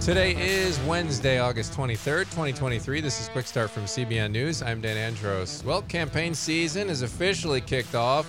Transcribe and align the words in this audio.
Today 0.00 0.36
is 0.36 0.78
Wednesday, 0.80 1.38
August 1.38 1.72
23rd, 1.72 2.24
2023. 2.24 3.00
This 3.00 3.20
is 3.20 3.28
Quick 3.28 3.46
Start 3.46 3.70
from 3.70 3.84
CBN 3.84 4.30
News. 4.30 4.62
I'm 4.62 4.80
Dan 4.80 4.96
Andros. 4.96 5.62
Well, 5.64 5.82
campaign 5.82 6.34
season 6.34 6.88
is 6.88 7.02
officially 7.02 7.60
kicked 7.60 7.94
off. 7.94 8.26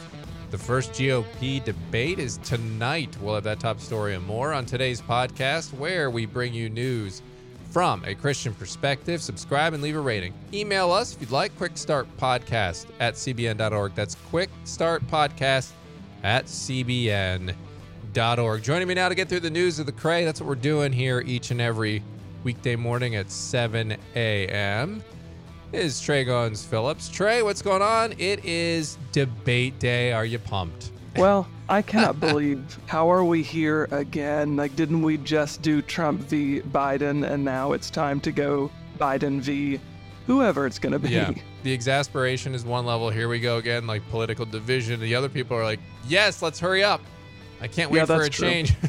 The 0.50 0.58
first 0.58 0.92
GOP 0.94 1.64
debate 1.64 2.20
is 2.20 2.38
tonight. 2.38 3.16
We'll 3.22 3.36
have 3.36 3.44
that 3.44 3.60
top 3.60 3.80
story 3.80 4.16
and 4.16 4.26
more 4.26 4.54
on 4.54 4.66
today's 4.66 5.02
podcast, 5.02 5.74
where 5.74 6.10
we 6.10 6.26
bring 6.26 6.54
you 6.54 6.70
news 6.70 7.22
from 7.70 8.04
a 8.06 8.16
Christian 8.16 8.54
perspective. 8.54 9.22
Subscribe 9.22 9.74
and 9.74 9.84
leave 9.84 9.96
a 9.96 10.02
rating. 10.02 10.34
Email 10.54 10.92
us 10.92 11.14
if 11.14 11.22
you'd 11.22 11.32
like. 11.32 11.56
Quick 11.58 11.78
Start 11.78 12.08
Podcast 12.18 12.88
at 13.00 13.14
cbn.org. 13.14 13.94
That's 13.94 14.16
Quick 14.30 14.50
Start 14.64 15.06
Podcast 15.08 15.72
at 16.24 16.46
cbn.org. 16.46 17.56
Joining 18.18 18.88
me 18.88 18.96
now 18.96 19.10
to 19.10 19.14
get 19.14 19.30
through 19.30 19.42
the 19.42 19.50
news 19.52 19.78
of 19.78 19.86
the 19.86 19.92
Cray. 19.92 20.26
That's 20.26 20.42
what 20.42 20.48
we're 20.48 20.56
doing 20.56 20.92
here 20.92 21.22
each 21.28 21.52
and 21.52 21.62
every 21.62 22.02
weekday 22.44 22.76
morning 22.76 23.16
at 23.16 23.30
7 23.30 23.96
a.m. 24.16 25.04
Is 25.72 26.02
Trey 26.02 26.26
Goins 26.26 26.66
Phillips. 26.66 27.10
Trey, 27.10 27.44
what's 27.44 27.62
going 27.62 27.84
on? 27.84 28.16
It 28.18 28.44
is 28.44 28.98
debate 29.12 29.78
day. 29.78 30.14
Are 30.14 30.26
you 30.26 30.40
pumped? 30.40 30.94
Well, 31.16 31.48
I 31.70 31.82
cannot 31.84 32.20
believe 32.20 32.80
how 32.88 33.08
are 33.12 33.24
we 33.24 33.44
here 33.44 33.88
again? 33.92 34.56
Like, 34.56 34.76
didn't 34.76 35.04
we 35.04 35.18
just 35.18 35.62
do 35.62 35.84
Trump 35.84 36.22
v. 36.22 36.62
Biden, 36.62 37.24
and 37.24 37.46
now 37.46 37.74
it's 37.74 37.92
time 37.92 38.20
to 38.22 38.32
go 38.32 38.72
Biden 38.98 39.42
v. 39.42 39.80
whoever 40.26 40.66
it's 40.66 40.80
going 40.80 40.94
to 40.94 40.98
be? 41.00 41.10
Yeah. 41.10 41.34
The 41.62 41.72
exasperation 41.72 42.56
is 42.56 42.66
one 42.66 42.84
level. 42.84 43.12
Here 43.12 43.30
we 43.30 43.40
go 43.40 43.58
again, 43.58 43.86
like 43.86 44.02
political 44.10 44.48
division. 44.48 45.00
The 45.02 45.14
other 45.14 45.30
people 45.30 45.56
are 45.56 45.64
like, 45.64 45.80
yes, 46.08 46.42
let's 46.42 46.60
hurry 46.60 46.84
up. 46.84 47.02
I 47.62 47.68
can't 47.68 47.90
wait 47.92 48.00
Yeah, 48.00 48.06
for 48.06 48.22
a 48.22 48.30
true. 48.30 48.48
change. 48.48 48.74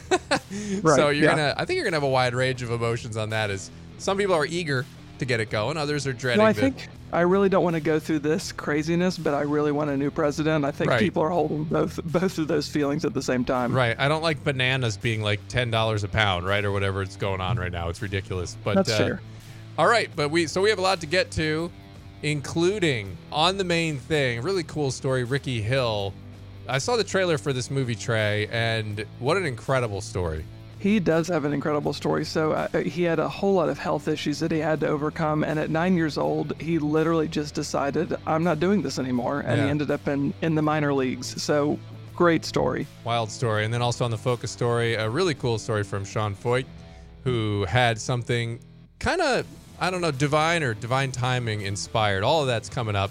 Right, 0.83 0.97
So 0.97 1.09
you're 1.11 1.25
yeah. 1.25 1.31
gonna. 1.31 1.55
I 1.57 1.65
think 1.65 1.77
you're 1.77 1.85
gonna 1.85 1.97
have 1.97 2.03
a 2.03 2.09
wide 2.09 2.35
range 2.35 2.63
of 2.63 2.71
emotions 2.71 3.17
on 3.17 3.31
that. 3.31 3.51
Is 3.51 3.71
some 3.99 4.17
people 4.17 4.35
are 4.35 4.47
eager 4.47 4.85
to 5.19 5.25
get 5.25 5.41
it 5.41 5.51
going, 5.51 5.77
others 5.77 6.07
are 6.07 6.13
dreading. 6.13 6.39
No, 6.43 6.47
I 6.47 6.53
think 6.53 6.89
I 7.13 7.23
really 7.23 7.49
don't 7.49 7.65
want 7.65 7.75
to 7.75 7.81
go 7.81 7.99
through 7.99 8.21
this 8.21 8.53
craziness, 8.53 9.19
but 9.19 9.35
I 9.35 9.41
really 9.43 9.73
want 9.73 9.91
a 9.91 9.97
new 9.97 10.11
president. 10.11 10.65
I 10.65 10.71
think 10.71 10.91
Right. 10.91 11.01
people 11.01 11.23
are 11.23 11.31
holding 11.31 11.65
both 11.65 11.99
both 12.05 12.39
of 12.39 12.49
those 12.49 12.69
feelings 12.69 13.05
at 13.05 13.15
the 13.15 13.23
same 13.23 13.45
time. 13.45 13.75
Right. 13.75 13.99
I 13.99 14.09
don't 14.09 14.23
like 14.23 14.43
bananas 14.45 14.97
being 14.97 15.23
like 15.23 15.41
ten 15.49 15.71
dollars 15.71 16.05
a 16.05 16.09
pound, 16.09 16.47
right, 16.47 16.65
or 16.65 16.71
whatever 16.73 17.03
it's 17.03 17.17
going 17.17 17.41
on 17.41 17.59
right 17.59 17.73
now. 17.73 17.89
It's 17.89 18.01
ridiculous. 18.03 18.57
But 18.65 18.75
That's 18.77 18.91
uh, 18.91 18.99
fair. 18.99 19.21
All 19.77 19.87
right, 19.87 20.11
but 20.17 20.31
we 20.31 20.47
so 20.47 20.61
we 20.63 20.71
have 20.71 20.79
a 20.79 20.83
lot 20.83 21.01
to 21.01 21.07
get 21.07 21.31
to, 21.33 21.71
including 22.23 23.17
on 23.33 23.57
the 23.59 23.65
main 23.65 23.99
thing, 23.99 24.43
really 24.43 24.63
cool 24.65 24.91
story. 24.91 25.25
Rickey 25.25 25.61
Hill. 25.63 26.13
I 26.69 26.79
saw 26.79 26.97
the 26.97 27.05
trailer 27.05 27.39
for 27.39 27.53
this 27.53 27.71
movie, 27.71 27.95
Trey, 27.95 28.47
and 28.49 29.05
what 29.21 29.37
an 29.37 29.47
incredible 29.47 30.01
story. 30.01 30.45
He 30.79 31.01
does 31.01 31.27
have 31.29 31.45
an 31.45 31.53
incredible 31.53 31.93
story. 31.93 32.25
So 32.25 32.53
uh, 32.53 32.69
he 32.83 33.03
had 33.03 33.19
a 33.19 33.29
whole 33.29 33.55
lot 33.55 33.69
of 33.69 33.79
health 33.79 34.07
issues 34.07 34.39
that 34.41 34.53
he 34.53 34.59
had 34.59 34.79
to 34.81 34.87
overcome, 34.87 35.43
and 35.43 35.59
at 35.59 35.71
nine 35.71 35.97
years 35.97 36.17
old, 36.19 36.61
he 36.61 36.79
literally 36.79 37.27
just 37.27 37.55
decided, 37.55 38.15
"I'm 38.27 38.45
not 38.45 38.61
doing 38.61 38.83
this 38.83 38.99
anymore," 38.99 39.41
and 39.41 39.57
Yeah. 39.59 39.65
he 39.65 39.71
ended 39.71 39.91
up 39.91 40.07
in 40.07 40.33
in 40.43 40.55
the 40.55 40.63
minor 40.63 40.95
leagues. 40.95 41.43
So 41.43 41.79
great 42.15 42.45
story. 42.45 42.87
Wild 43.05 43.31
story. 43.31 43.65
And 43.65 43.73
then 43.73 43.83
also 43.83 44.05
on 44.05 44.11
the 44.11 44.19
focus 44.19 44.51
story, 44.51 44.95
a 44.95 45.09
really 45.09 45.35
cool 45.35 45.59
story 45.59 45.85
from 45.85 46.05
Sean 46.05 46.35
Feucht, 46.35 46.67
who 47.25 47.65
had 47.65 48.01
something 48.01 48.61
kind 49.01 49.21
of, 49.21 49.47
I 49.81 49.91
don't 49.91 50.01
know, 50.01 50.11
divine 50.11 50.63
or 50.63 50.75
divine 50.75 51.13
timing 51.13 51.63
inspired. 51.63 52.23
All 52.25 52.43
of 52.43 52.47
that's 52.47 52.69
coming 52.69 52.95
up. 52.97 53.11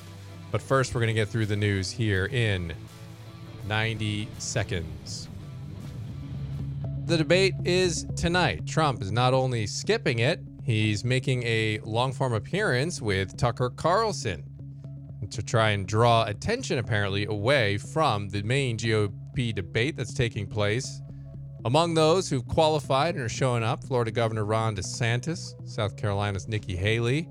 But 0.51 0.61
first, 0.61 0.93
we're 0.95 1.01
going 1.01 1.13
to 1.15 1.21
get 1.21 1.27
through 1.27 1.47
the 1.47 1.55
news 1.57 1.91
here 1.91 2.25
in 2.27 2.71
90 3.67 4.27
seconds. 4.37 5.27
The 7.05 7.17
debate 7.17 7.53
is 7.63 8.05
tonight. 8.15 8.65
Trump 8.67 9.01
is 9.01 9.11
not 9.11 9.33
only 9.33 9.65
skipping 9.65 10.19
it, 10.19 10.41
he's 10.63 11.05
making 11.05 11.43
a 11.43 11.79
long 11.83 12.11
form 12.11 12.33
appearance 12.33 13.01
with 13.01 13.37
Tucker 13.37 13.69
Carlson 13.69 14.43
to 15.31 15.41
try 15.41 15.69
and 15.69 15.87
draw 15.87 16.25
attention, 16.25 16.79
apparently, 16.79 17.25
away 17.25 17.77
from 17.77 18.29
the 18.29 18.43
main 18.43 18.77
GOP 18.77 19.55
debate 19.55 19.95
that's 19.95 20.13
taking 20.13 20.47
place. 20.47 21.01
Among 21.65 21.93
those 21.93 22.29
who've 22.29 22.47
qualified 22.47 23.15
and 23.15 23.23
are 23.23 23.29
showing 23.29 23.63
up, 23.63 23.83
Florida 23.83 24.11
Governor 24.11 24.45
Ron 24.45 24.75
DeSantis, 24.75 25.53
South 25.67 25.97
Carolina's 25.97 26.47
Nikki 26.47 26.75
Haley, 26.75 27.29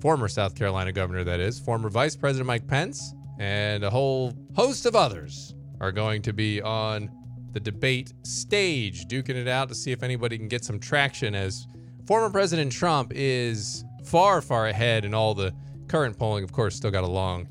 former 0.00 0.28
South 0.28 0.54
Carolina 0.54 0.92
governor, 0.92 1.24
that 1.24 1.40
is, 1.40 1.60
former 1.60 1.88
Vice 1.88 2.16
President 2.16 2.46
Mike 2.46 2.66
Pence, 2.66 3.14
and 3.38 3.84
a 3.84 3.90
whole 3.90 4.34
host 4.54 4.84
of 4.84 4.94
others 4.96 5.54
are 5.82 5.92
going 5.92 6.22
to 6.22 6.32
be 6.32 6.62
on 6.62 7.10
the 7.52 7.60
debate 7.60 8.14
stage, 8.22 9.06
duking 9.06 9.34
it 9.34 9.48
out 9.48 9.68
to 9.68 9.74
see 9.74 9.92
if 9.92 10.02
anybody 10.02 10.38
can 10.38 10.48
get 10.48 10.64
some 10.64 10.78
traction 10.78 11.34
as 11.34 11.66
former 12.06 12.30
President 12.30 12.72
Trump 12.72 13.12
is 13.14 13.84
far, 14.04 14.40
far 14.40 14.68
ahead 14.68 15.04
in 15.04 15.12
all 15.12 15.34
the 15.34 15.52
current 15.88 16.18
polling. 16.18 16.44
Of 16.44 16.52
course, 16.52 16.76
still 16.76 16.90
got 16.90 17.04
a 17.04 17.08
long 17.08 17.46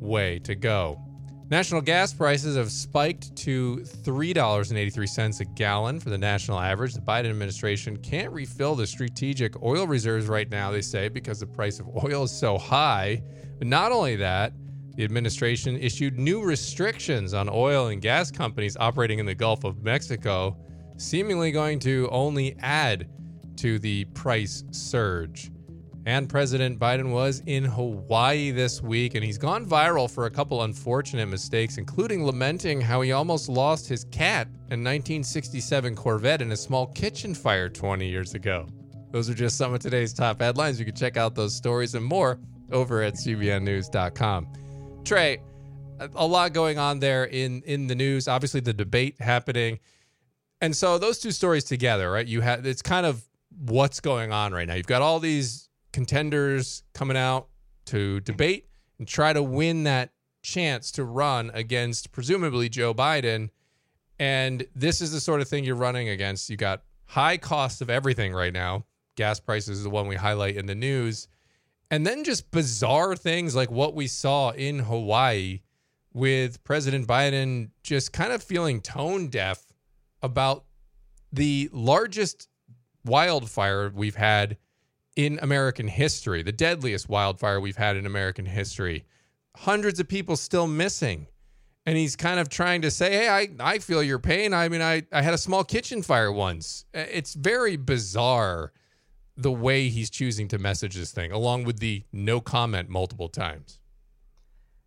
way 0.00 0.40
to 0.40 0.54
go. 0.54 1.00
National 1.48 1.80
gas 1.80 2.12
prices 2.12 2.56
have 2.56 2.72
spiked 2.72 3.36
to 3.36 3.76
$3.83 3.76 5.40
a 5.40 5.44
gallon 5.44 6.00
for 6.00 6.10
the 6.10 6.18
national 6.18 6.58
average. 6.58 6.94
The 6.94 7.00
Biden 7.00 7.30
administration 7.30 7.96
can't 7.98 8.32
refill 8.32 8.74
the 8.74 8.86
strategic 8.86 9.62
oil 9.62 9.86
reserves 9.86 10.26
right 10.26 10.50
now, 10.50 10.72
they 10.72 10.82
say, 10.82 11.08
because 11.08 11.38
the 11.38 11.46
price 11.46 11.78
of 11.78 11.88
oil 12.02 12.24
is 12.24 12.32
so 12.32 12.58
high. 12.58 13.22
But 13.58 13.68
not 13.68 13.92
only 13.92 14.16
that, 14.16 14.54
the 14.96 15.04
administration 15.04 15.76
issued 15.76 16.18
new 16.18 16.42
restrictions 16.42 17.34
on 17.34 17.48
oil 17.50 17.88
and 17.88 18.00
gas 18.00 18.30
companies 18.30 18.76
operating 18.78 19.18
in 19.18 19.26
the 19.26 19.34
Gulf 19.34 19.64
of 19.64 19.82
Mexico, 19.84 20.56
seemingly 20.96 21.52
going 21.52 21.78
to 21.80 22.08
only 22.10 22.56
add 22.60 23.08
to 23.56 23.78
the 23.78 24.06
price 24.06 24.64
surge. 24.70 25.50
And 26.06 26.28
President 26.28 26.78
Biden 26.78 27.10
was 27.10 27.42
in 27.46 27.64
Hawaii 27.64 28.52
this 28.52 28.80
week, 28.80 29.16
and 29.16 29.24
he's 29.24 29.38
gone 29.38 29.66
viral 29.66 30.08
for 30.08 30.26
a 30.26 30.30
couple 30.30 30.62
unfortunate 30.62 31.26
mistakes, 31.26 31.78
including 31.78 32.24
lamenting 32.24 32.80
how 32.80 33.00
he 33.00 33.10
almost 33.10 33.48
lost 33.48 33.88
his 33.88 34.04
cat, 34.04 34.46
a 34.46 34.78
1967 34.78 35.96
Corvette, 35.96 36.42
in 36.42 36.52
a 36.52 36.56
small 36.56 36.86
kitchen 36.86 37.34
fire 37.34 37.68
20 37.68 38.08
years 38.08 38.34
ago. 38.34 38.68
Those 39.10 39.28
are 39.28 39.34
just 39.34 39.58
some 39.58 39.74
of 39.74 39.80
today's 39.80 40.12
top 40.12 40.40
headlines. 40.40 40.78
You 40.78 40.86
can 40.86 40.94
check 40.94 41.16
out 41.16 41.34
those 41.34 41.54
stories 41.54 41.96
and 41.96 42.04
more 42.04 42.38
over 42.70 43.02
at 43.02 43.14
cbnnews.com. 43.14 44.46
Trey, 45.06 45.40
a- 46.00 46.26
lot 46.26 46.52
going 46.52 46.78
on 46.78 46.98
there 46.98 47.24
in 47.26 47.62
in 47.62 47.86
the 47.86 47.94
news. 47.94 48.26
Obviously, 48.26 48.58
the 48.58 48.72
debate 48.72 49.14
happening, 49.20 49.78
and 50.60 50.76
so 50.76 50.98
those 50.98 51.20
two 51.20 51.30
stories 51.30 51.62
together, 51.62 52.10
right? 52.10 52.26
You 52.26 52.40
have 52.40 52.66
it's 52.66 52.82
kind 52.82 53.06
of 53.06 53.22
what's 53.56 54.00
going 54.00 54.32
on 54.32 54.52
right 54.52 54.66
now. 54.66 54.74
You've 54.74 54.88
got 54.88 55.02
all 55.02 55.20
these 55.20 55.68
contenders 55.92 56.82
coming 56.92 57.16
out 57.16 57.46
to 57.86 58.18
debate 58.20 58.68
and 58.98 59.06
try 59.06 59.32
to 59.32 59.44
win 59.44 59.84
that 59.84 60.10
chance 60.42 60.90
to 60.92 61.04
run 61.04 61.52
against 61.54 62.10
presumably 62.10 62.68
Joe 62.68 62.92
Biden. 62.92 63.50
And 64.18 64.66
this 64.74 65.00
is 65.00 65.12
the 65.12 65.20
sort 65.20 65.40
of 65.40 65.48
thing 65.48 65.62
you're 65.62 65.76
running 65.76 66.08
against. 66.08 66.50
You 66.50 66.56
got 66.56 66.82
high 67.04 67.36
cost 67.36 67.80
of 67.80 67.90
everything 67.90 68.32
right 68.32 68.52
now. 68.52 68.84
Gas 69.14 69.38
prices 69.38 69.78
is 69.78 69.84
the 69.84 69.90
one 69.90 70.08
we 70.08 70.16
highlight 70.16 70.56
in 70.56 70.66
the 70.66 70.74
news. 70.74 71.28
And 71.90 72.06
then 72.06 72.24
just 72.24 72.50
bizarre 72.50 73.14
things 73.14 73.54
like 73.54 73.70
what 73.70 73.94
we 73.94 74.06
saw 74.06 74.50
in 74.50 74.80
Hawaii 74.80 75.60
with 76.12 76.64
President 76.64 77.06
Biden 77.06 77.70
just 77.82 78.12
kind 78.12 78.32
of 78.32 78.42
feeling 78.42 78.80
tone 78.80 79.28
deaf 79.28 79.62
about 80.22 80.64
the 81.32 81.68
largest 81.72 82.48
wildfire 83.04 83.92
we've 83.94 84.16
had 84.16 84.56
in 85.14 85.38
American 85.40 85.88
history, 85.88 86.42
the 86.42 86.52
deadliest 86.52 87.08
wildfire 87.08 87.60
we've 87.60 87.76
had 87.76 87.96
in 87.96 88.04
American 88.06 88.46
history. 88.46 89.04
Hundreds 89.56 90.00
of 90.00 90.08
people 90.08 90.36
still 90.36 90.66
missing. 90.66 91.26
And 91.86 91.96
he's 91.96 92.16
kind 92.16 92.40
of 92.40 92.48
trying 92.48 92.82
to 92.82 92.90
say, 92.90 93.12
hey, 93.12 93.28
I, 93.28 93.48
I 93.60 93.78
feel 93.78 94.02
your 94.02 94.18
pain. 94.18 94.52
I 94.52 94.68
mean, 94.68 94.82
I, 94.82 95.04
I 95.12 95.22
had 95.22 95.34
a 95.34 95.38
small 95.38 95.62
kitchen 95.62 96.02
fire 96.02 96.32
once. 96.32 96.84
Uh, 96.92 97.04
It's 97.10 97.34
very 97.34 97.76
bizarre 97.76 98.72
the 99.36 99.52
way 99.52 99.88
he's 99.88 100.10
choosing 100.10 100.48
to 100.48 100.58
message 100.58 100.94
this 100.94 101.12
thing, 101.12 101.30
along 101.30 101.64
with 101.64 101.78
the 101.78 102.04
no 102.12 102.40
comment 102.40 102.88
multiple 102.88 103.28
times. 103.28 103.78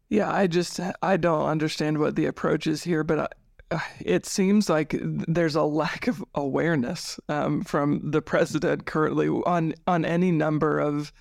Yeah, 0.10 0.32
I 0.32 0.48
just 0.48 0.80
I 1.02 1.18
don't 1.18 1.46
understand 1.46 2.00
what 2.00 2.16
the 2.16 2.26
approach 2.26 2.66
is 2.66 2.84
here, 2.84 3.04
but 3.04 3.20
I, 3.20 3.28
uh, 3.72 3.80
it 4.02 4.26
seems 4.26 4.68
like 4.68 4.96
there's 5.00 5.56
a 5.56 5.64
lack 5.64 6.08
of 6.08 6.26
awareness 6.34 7.20
um, 7.30 7.64
from 7.64 8.10
the 8.10 8.22
president 8.22 8.88
currently 8.88 9.28
on 9.28 9.76
on 9.86 10.06
any 10.06 10.32
number 10.32 10.80
of 10.80 11.14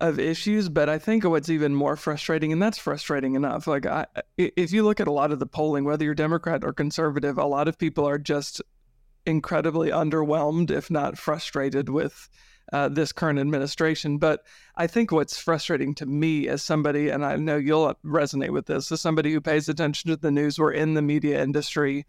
of 0.00 0.18
issues. 0.18 0.68
But 0.68 0.88
I 0.88 0.98
think 0.98 1.22
what's 1.22 1.48
even 1.48 1.76
more 1.76 1.94
frustrating, 1.94 2.52
and 2.52 2.60
that's 2.60 2.78
frustrating 2.78 3.36
enough. 3.36 3.68
Like 3.68 3.86
I, 3.86 4.06
if 4.36 4.72
you 4.72 4.82
look 4.82 4.98
at 4.98 5.06
a 5.06 5.12
lot 5.12 5.30
of 5.30 5.38
the 5.38 5.46
polling, 5.46 5.84
whether 5.84 6.04
you're 6.04 6.14
Democrat 6.14 6.64
or 6.64 6.72
conservative, 6.72 7.38
a 7.38 7.46
lot 7.46 7.68
of 7.68 7.78
people 7.78 8.08
are 8.08 8.18
just 8.18 8.60
incredibly 9.28 9.90
underwhelmed, 9.90 10.70
if 10.70 10.90
not 10.90 11.16
frustrated, 11.18 11.88
with 11.88 12.28
uh, 12.72 12.88
this 12.88 13.12
current 13.12 13.38
administration. 13.38 14.18
But 14.18 14.44
I 14.76 14.86
think 14.88 15.12
what's 15.12 15.38
frustrating 15.38 15.94
to 15.96 16.06
me 16.06 16.48
as 16.48 16.62
somebody, 16.62 17.08
and 17.10 17.24
I 17.24 17.36
know 17.36 17.56
you'll 17.56 17.94
resonate 18.04 18.50
with 18.52 18.66
this, 18.66 18.90
as 18.90 19.00
somebody 19.00 19.32
who 19.32 19.40
pays 19.40 19.68
attention 19.68 20.10
to 20.10 20.16
the 20.16 20.30
news, 20.30 20.58
we're 20.58 20.72
in 20.72 20.94
the 20.94 21.02
media 21.02 21.42
industry. 21.42 22.04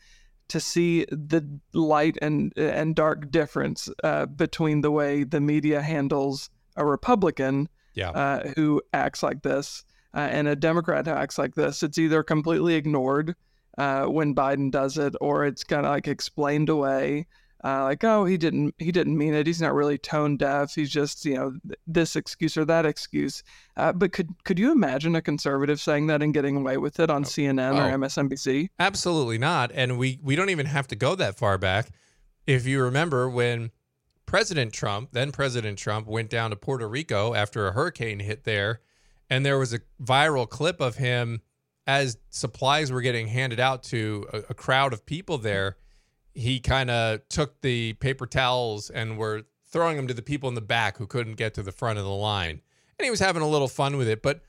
to 0.50 0.60
see 0.60 1.06
the 1.12 1.42
light 1.74 2.18
and 2.24 2.52
and 2.58 2.96
dark 2.96 3.30
difference 3.30 3.88
uh, 4.04 4.26
between 4.26 4.82
the 4.82 4.90
way 4.90 5.24
the 5.24 5.40
media 5.40 5.80
handles 5.80 6.50
a 6.76 6.84
Republican 6.84 7.70
Yeah. 7.94 8.10
uh, 8.10 8.52
who 8.56 8.82
acts 8.92 9.22
like 9.22 9.44
this 9.44 9.84
uh, 10.16 10.28
and 10.38 10.48
a 10.48 10.56
Democrat 10.56 11.06
who 11.06 11.14
acts 11.14 11.38
like 11.38 11.54
this. 11.54 11.84
It's 11.84 12.00
either 12.00 12.24
completely 12.24 12.74
ignored 12.74 13.36
uh, 13.80 14.06
when 14.06 14.36
Biden 14.36 14.70
does 14.70 14.98
it, 14.98 15.16
or 15.22 15.46
it's 15.46 15.64
kind 15.64 15.86
of 15.86 15.92
like 15.92 16.08
explained 16.08 16.70
away. 16.70 17.26
Uh, 17.64 17.84
like, 17.84 18.04
oh, 18.04 18.26
he 18.26 18.38
didn't, 18.38 18.74
he 18.78 18.92
didn't 18.92 19.18
mean 19.18 19.34
it. 19.34 19.48
He's 19.48 19.62
not 19.62 19.74
really 19.74 19.98
tone 19.98 20.38
deaf. 20.38 20.76
He's 20.76 20.90
just, 20.90 21.26
you 21.26 21.36
know, 21.36 21.52
th- 21.52 21.80
this 21.88 22.16
excuse 22.16 22.56
or 22.56 22.64
that 22.66 22.86
excuse. 22.86 23.44
Uh, 23.76 23.92
but 23.92 24.14
could 24.14 24.30
could 24.46 24.60
you 24.60 24.72
imagine 24.72 25.16
a 25.16 25.22
conservative 25.22 25.80
saying 25.82 26.08
that 26.08 26.22
and 26.22 26.34
getting 26.34 26.56
away 26.58 26.78
with 26.78 27.00
it 27.00 27.10
on 27.10 27.24
CNN 27.24 27.76
oh. 27.76 27.80
or 27.80 27.98
MSNBC? 27.98 28.70
Absolutely 28.80 29.38
not. 29.38 29.72
And 29.74 29.98
we 29.98 30.20
we 30.22 30.36
don't 30.36 30.50
even 30.50 30.68
have 30.68 30.88
to 30.88 30.96
go 30.96 31.16
that 31.16 31.38
far 31.38 31.58
back. 31.58 31.90
If 32.46 32.66
you 32.66 32.82
remember 32.82 33.30
when 33.30 33.72
President 34.26 34.74
Trump, 34.74 35.10
then 35.12 35.32
President 35.32 35.78
Trump, 35.78 36.08
went 36.08 36.30
down 36.30 36.52
to 36.52 36.56
Puerto 36.56 36.88
Rico 36.88 37.34
after 37.34 37.68
a 37.68 37.74
hurricane 37.74 38.20
hit 38.20 38.44
there, 38.44 38.80
and 39.30 39.46
there 39.46 39.60
was 39.60 39.74
a 39.74 39.80
viral 40.02 40.48
clip 40.48 40.80
of 40.80 40.96
him 40.96 41.42
as 41.90 42.18
supplies 42.30 42.92
were 42.92 43.02
getting 43.02 43.28
handed 43.28 43.60
out 43.60 43.82
to 43.82 44.28
a, 44.32 44.38
a 44.50 44.54
crowd 44.54 44.94
of 44.94 45.08
people 45.08 45.40
there. 45.40 45.76
He 46.36 46.60
kind 46.60 46.92
of 46.92 47.28
took 47.30 47.62
the 47.62 47.94
paper 47.94 48.28
towels 48.28 48.92
and 48.92 49.18
were 49.18 49.48
throwing 49.72 49.98
them 49.98 50.06
to 50.06 50.14
the 50.14 50.22
people 50.22 50.48
in 50.50 50.54
the 50.54 50.62
back 50.62 50.98
who 50.98 51.08
couldn't 51.08 51.34
get 51.34 51.56
to 51.56 51.64
the 51.64 51.72
front 51.72 51.98
of 51.98 52.06
the 52.06 52.12
line. 52.12 52.62
And 53.00 53.06
he 53.06 53.10
was 53.10 53.20
having 53.20 53.42
a 53.42 53.48
little 53.48 53.68
fun 53.68 53.98
with 53.98 54.08
it, 54.08 54.22
but 54.22 54.42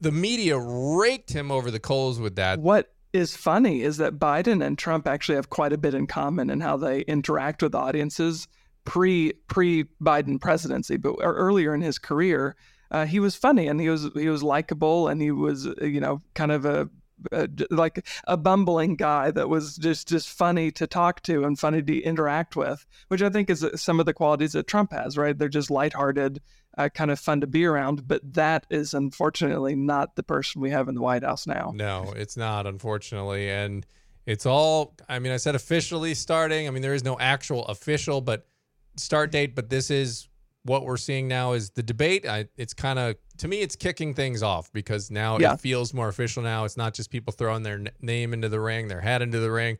the 0.00 0.10
media 0.10 0.58
raked 0.58 1.32
him 1.32 1.50
over 1.50 1.70
the 1.70 1.78
coals 1.78 2.18
with 2.18 2.36
that. 2.36 2.60
What 2.60 2.94
is 3.12 3.36
funny 3.36 3.82
is 3.82 3.98
that 3.98 4.18
Biden 4.18 4.64
and 4.64 4.78
Trump 4.78 5.06
actually 5.06 5.36
have 5.36 5.50
quite 5.50 5.74
a 5.74 5.78
bit 5.78 5.92
in 5.92 6.06
common 6.06 6.48
in 6.48 6.60
how 6.62 6.78
they 6.78 7.02
interact 7.02 7.62
with 7.62 7.74
audiences 7.74 8.48
pre 8.86 9.34
pre 9.48 9.84
Biden 10.02 10.40
presidency, 10.40 10.96
but 10.96 11.16
earlier 11.20 11.74
in 11.74 11.82
his 11.82 11.98
career, 11.98 12.56
uh, 12.94 13.06
he 13.06 13.18
was 13.18 13.34
funny 13.34 13.66
and 13.66 13.80
he 13.80 13.88
was 13.88 14.08
he 14.14 14.28
was 14.28 14.44
likable 14.44 15.08
and 15.08 15.20
he 15.20 15.32
was 15.32 15.66
uh, 15.66 15.84
you 15.84 15.98
know 15.98 16.22
kind 16.34 16.52
of 16.52 16.64
a, 16.64 16.88
a 17.32 17.48
like 17.70 18.06
a 18.28 18.36
bumbling 18.36 18.94
guy 18.94 19.32
that 19.32 19.48
was 19.48 19.76
just 19.76 20.06
just 20.06 20.28
funny 20.28 20.70
to 20.70 20.86
talk 20.86 21.20
to 21.22 21.42
and 21.42 21.58
funny 21.58 21.82
to 21.82 22.00
interact 22.02 22.54
with, 22.54 22.86
which 23.08 23.20
I 23.20 23.30
think 23.30 23.50
is 23.50 23.64
uh, 23.64 23.76
some 23.76 23.98
of 23.98 24.06
the 24.06 24.14
qualities 24.14 24.52
that 24.52 24.68
Trump 24.68 24.92
has. 24.92 25.18
Right, 25.18 25.36
they're 25.36 25.48
just 25.48 25.72
lighthearted. 25.72 26.40
Uh, 26.76 26.88
kind 26.88 27.12
of 27.12 27.20
fun 27.20 27.40
to 27.40 27.46
be 27.46 27.64
around, 27.64 28.08
but 28.08 28.20
that 28.34 28.66
is 28.68 28.94
unfortunately 28.94 29.76
not 29.76 30.16
the 30.16 30.24
person 30.24 30.60
we 30.60 30.70
have 30.70 30.88
in 30.88 30.96
the 30.96 31.00
White 31.00 31.22
House 31.22 31.46
now. 31.46 31.72
No, 31.72 32.12
it's 32.16 32.36
not, 32.36 32.66
unfortunately. 32.66 33.48
And 33.48 33.86
it's 34.26 34.44
all, 34.44 34.96
I 35.08 35.20
mean, 35.20 35.30
I 35.30 35.36
said 35.36 35.54
officially 35.54 36.14
starting. 36.14 36.66
I 36.66 36.72
mean, 36.72 36.82
there 36.82 36.94
is 36.94 37.04
no 37.04 37.16
actual 37.16 37.64
official, 37.66 38.20
but 38.20 38.48
start 38.96 39.30
date, 39.30 39.54
but 39.54 39.70
this 39.70 39.88
is 39.88 40.26
what 40.64 40.84
we're 40.84 40.96
seeing 40.96 41.28
now 41.28 41.52
is 41.52 41.70
the 41.70 41.82
debate. 41.82 42.26
I, 42.26 42.46
it's 42.56 42.72
kind 42.74 42.98
of, 42.98 43.16
to 43.38 43.48
me, 43.48 43.60
it's 43.60 43.76
kicking 43.76 44.14
things 44.14 44.42
off 44.42 44.72
because 44.72 45.10
now 45.10 45.38
Yeah. 45.38 45.54
it 45.54 45.60
feels 45.60 45.92
more 45.92 46.08
official 46.08 46.42
now. 46.42 46.64
It's 46.64 46.76
not 46.76 46.94
just 46.94 47.10
people 47.10 47.32
throwing 47.32 47.62
their 47.62 47.74
n- 47.74 47.90
name 48.00 48.32
into 48.32 48.48
the 48.48 48.60
ring, 48.60 48.88
their 48.88 49.00
hat 49.02 49.20
into 49.22 49.40
the 49.40 49.50
ring. 49.50 49.78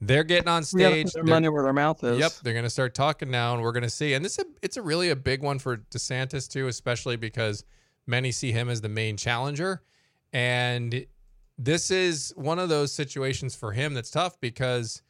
They're 0.00 0.24
getting 0.24 0.48
on 0.48 0.62
stage. 0.62 1.12
their 1.12 1.24
money 1.24 1.48
where 1.48 1.62
their 1.62 1.72
mouth 1.72 2.04
is. 2.04 2.18
Yep, 2.18 2.32
they're 2.42 2.52
going 2.52 2.64
to 2.66 2.70
start 2.70 2.94
talking 2.94 3.30
now, 3.30 3.54
and 3.54 3.62
we're 3.62 3.72
going 3.72 3.82
to 3.82 3.88
see. 3.90 4.12
And 4.12 4.22
this 4.22 4.32
is 4.38 4.44
a, 4.44 4.46
it's 4.60 4.76
a 4.76 4.82
really 4.82 5.08
a 5.08 5.16
big 5.16 5.40
one 5.42 5.58
for 5.58 5.78
DeSantis 5.78 6.46
too, 6.50 6.66
especially 6.68 7.16
because 7.16 7.64
many 8.06 8.30
see 8.30 8.52
him 8.52 8.68
as 8.68 8.82
the 8.82 8.90
main 8.90 9.16
challenger, 9.16 9.80
and 10.34 11.06
this 11.58 11.90
is 11.90 12.34
one 12.36 12.58
of 12.58 12.68
those 12.68 12.92
situations 12.92 13.56
for 13.56 13.72
him 13.72 13.94
that's 13.94 14.10
tough 14.10 14.38
because 14.38 15.00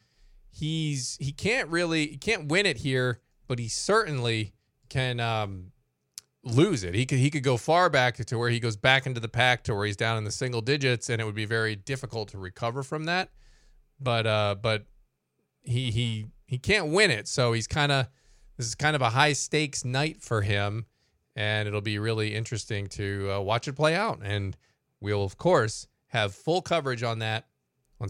he's 0.49 1.17
he 1.19 1.33
can't 1.33 1.67
really 1.69 2.07
he 2.07 2.17
can't 2.17 2.47
win 2.47 2.65
it 2.65 2.77
here, 2.77 3.19
but 3.47 3.59
he 3.59 3.67
certainly 3.67 4.53
can 4.89 5.19
um, 5.19 5.71
lose 6.43 6.83
it. 6.83 6.95
He 6.95 7.05
could 7.05 7.19
he 7.19 7.29
could 7.29 7.43
go 7.43 7.57
far 7.57 7.89
back 7.89 8.15
to 8.15 8.37
where 8.37 8.49
he 8.49 8.59
goes 8.59 8.75
back 8.75 9.05
into 9.05 9.19
the 9.19 9.27
pack 9.27 9.63
to 9.65 9.75
where 9.75 9.85
he's 9.85 9.97
down 9.97 10.17
in 10.17 10.23
the 10.23 10.31
single 10.31 10.61
digits, 10.61 11.09
and 11.09 11.21
it 11.21 11.25
would 11.25 11.35
be 11.35 11.45
very 11.45 11.75
difficult 11.75 12.29
to 12.29 12.37
recover 12.37 12.83
from 12.83 13.05
that. 13.05 13.29
But 13.99 14.25
uh, 14.27 14.55
but 14.61 14.85
he 15.61 15.91
he 15.91 16.27
he 16.45 16.57
can't 16.57 16.87
win 16.87 17.11
it, 17.11 17.27
so 17.27 17.53
he's 17.53 17.67
kind 17.67 17.91
of 17.91 18.07
this 18.57 18.65
is 18.65 18.75
kind 18.75 18.95
of 18.95 19.01
a 19.01 19.09
high 19.09 19.33
stakes 19.33 19.85
night 19.85 20.21
for 20.21 20.41
him, 20.41 20.85
and 21.35 21.67
it'll 21.67 21.81
be 21.81 21.99
really 21.99 22.33
interesting 22.35 22.87
to 22.87 23.31
uh, 23.31 23.39
watch 23.39 23.67
it 23.67 23.73
play 23.73 23.95
out. 23.95 24.19
And 24.23 24.57
we'll 24.99 25.23
of 25.23 25.37
course 25.37 25.87
have 26.07 26.33
full 26.33 26.61
coverage 26.61 27.03
on 27.03 27.19
that 27.19 27.47
on 27.99 28.09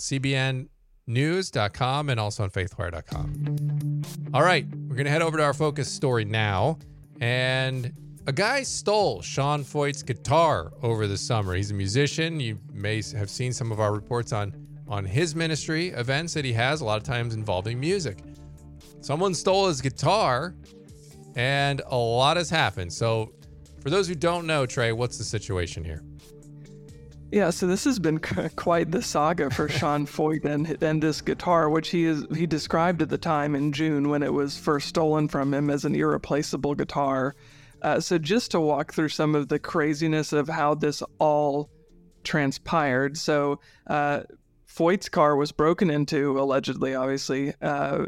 CBNNews.com 1.07 2.09
and 2.09 2.19
also 2.19 2.44
on 2.44 2.50
FaithWire.com. 2.50 4.01
All 4.33 4.44
right, 4.44 4.65
we're 4.88 4.95
gonna 4.95 5.09
head 5.09 5.21
over 5.21 5.38
to 5.38 5.44
our 5.44 5.54
focus 5.54 5.92
story 5.92 6.25
now, 6.25 6.77
and 7.21 7.94
a 8.27 8.33
guy 8.33 8.63
stole 8.63 9.21
Sean 9.21 9.63
Feucht's 9.63 10.04
guitar 10.04 10.74
over 10.83 11.07
the 11.07 11.18
summer. 11.18 11.56
He's 11.56 11.71
a 11.71 11.74
musician. 11.74 12.39
You 12.39 12.59
may 12.74 13.01
have 13.15 13.30
seen 13.30 13.54
some 13.54 13.71
of 13.71 13.80
our 13.80 13.94
reports 13.94 14.33
on 14.33 14.54
on 14.89 15.04
his 15.04 15.36
ministry 15.36 15.89
events 15.89 16.33
that 16.33 16.45
he 16.45 16.54
has 16.54 16.80
a 16.80 16.86
lot 16.86 16.98
of 16.98 17.04
times 17.04 17.33
involving 17.33 17.77
music. 17.80 18.19
Someone 19.01 19.33
stole 19.33 19.68
his 19.68 19.81
guitar, 19.81 20.56
and 21.36 21.81
a 21.88 21.98
lot 21.98 22.38
has 22.38 22.50
happened. 22.50 22.92
So, 22.92 23.33
for 23.81 23.89
those 23.89 24.07
who 24.07 24.15
don't 24.15 24.48
know, 24.48 24.65
Trey, 24.65 24.92
what's 24.92 25.18
the 25.18 25.24
situation 25.24 25.83
here? 25.83 26.03
Yeah, 27.31 27.50
so 27.50 27.68
this 27.68 27.83
has 27.83 28.00
been 28.00 28.19
quite 28.19 28.89
the 28.89 29.01
saga 29.01 29.50
for 29.50 29.68
Sean 29.69 30.06
Feucht 30.06 30.45
and 30.45 30.81
and 30.81 31.01
this 31.01 31.19
guitar, 31.19 31.69
which 31.69 31.89
he 31.89 32.06
is 32.06 32.25
he 32.33 32.47
described 32.47 33.01
at 33.01 33.09
the 33.09 33.18
time 33.18 33.53
in 33.53 33.74
June 33.74 34.09
when 34.09 34.24
it 34.24 34.31
was 34.31 34.57
first 34.57 34.88
stolen 34.88 35.27
from 35.27 35.53
him 35.53 35.69
as 35.69 35.83
an 35.83 35.94
irreplaceable 35.94 36.74
guitar. 36.74 37.35
Uh, 37.81 38.00
so 38.00 38.18
just 38.18 38.51
to 38.51 38.62
walk 38.62 38.94
through 38.94 39.09
some 39.09 39.35
of 39.35 39.50
the 39.50 39.59
craziness 39.59 40.31
of 40.31 40.47
how 40.47 40.74
this 40.74 41.03
all 41.19 41.69
transpired. 42.24 43.18
So 43.18 43.59
uh, 43.88 44.21
Feucht's 44.65 45.09
car 45.09 45.35
was 45.35 45.51
broken 45.51 45.89
into, 45.89 46.39
allegedly. 46.39 46.95
Obviously, 46.95 47.53
uh, 47.62 48.06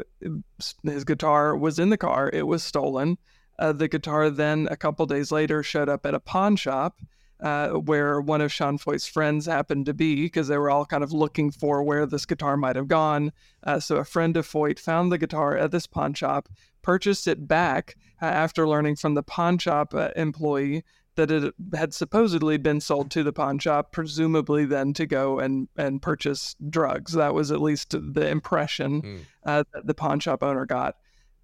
his 0.82 1.04
guitar 1.04 1.56
was 1.56 1.78
in 1.78 1.90
the 1.90 1.96
car. 1.98 2.30
It 2.32 2.46
was 2.46 2.62
stolen. 2.62 3.18
Uh, 3.58 3.72
the 3.72 3.88
guitar 3.88 4.30
then, 4.30 4.66
a 4.70 4.76
couple 4.76 5.04
days 5.04 5.30
later, 5.30 5.62
showed 5.62 5.88
up 5.88 6.06
at 6.06 6.14
a 6.14 6.20
pawn 6.20 6.56
shop 6.56 6.96
uh, 7.42 7.70
where 7.70 8.20
one 8.20 8.40
of 8.40 8.52
Sean 8.52 8.78
Feucht's 8.78 9.06
friends 9.06 9.46
happened 9.46 9.86
to 9.86 9.94
be 9.94 10.14
because 10.22 10.48
they 10.48 10.58
were 10.58 10.70
all 10.70 10.84
kind 10.86 11.02
of 11.02 11.12
looking 11.12 11.50
for 11.50 11.82
where 11.82 12.06
this 12.06 12.26
guitar 12.26 12.56
might 12.56 12.76
have 12.76 12.88
gone. 12.88 13.32
Uh, 13.64 13.80
so 13.80 13.96
a 13.96 14.04
friend 14.04 14.36
of 14.36 14.46
Feucht 14.46 14.78
found 14.78 15.10
the 15.10 15.18
guitar 15.18 15.56
at 15.56 15.70
this 15.70 15.86
pawn 15.86 16.14
shop, 16.14 16.48
purchased 16.82 17.26
it 17.26 17.48
back 17.48 17.96
uh, 18.20 18.26
after 18.26 18.68
learning 18.68 18.96
from 18.96 19.14
the 19.14 19.22
pawn 19.22 19.58
shop 19.58 19.94
uh, 19.94 20.10
employee 20.16 20.84
that 21.16 21.30
it 21.30 21.52
had 21.74 21.92
supposedly 21.92 22.56
been 22.56 22.80
sold 22.80 23.10
to 23.10 23.22
the 23.22 23.32
pawn 23.32 23.58
shop, 23.58 23.90
presumably 23.92 24.64
then 24.64 24.92
to 24.94 25.06
go 25.06 25.38
and, 25.38 25.68
and 25.76 26.00
purchase 26.00 26.54
drugs. 26.70 27.12
That 27.12 27.34
was 27.34 27.50
at 27.50 27.60
least 27.60 27.90
the 27.98 28.28
impression 28.28 29.02
Mm. 29.02 29.20
uh, 29.44 29.64
that 29.74 29.86
the 29.86 29.94
pawn 29.94 30.20
shop 30.20 30.42
owner 30.42 30.66
got. 30.66 30.96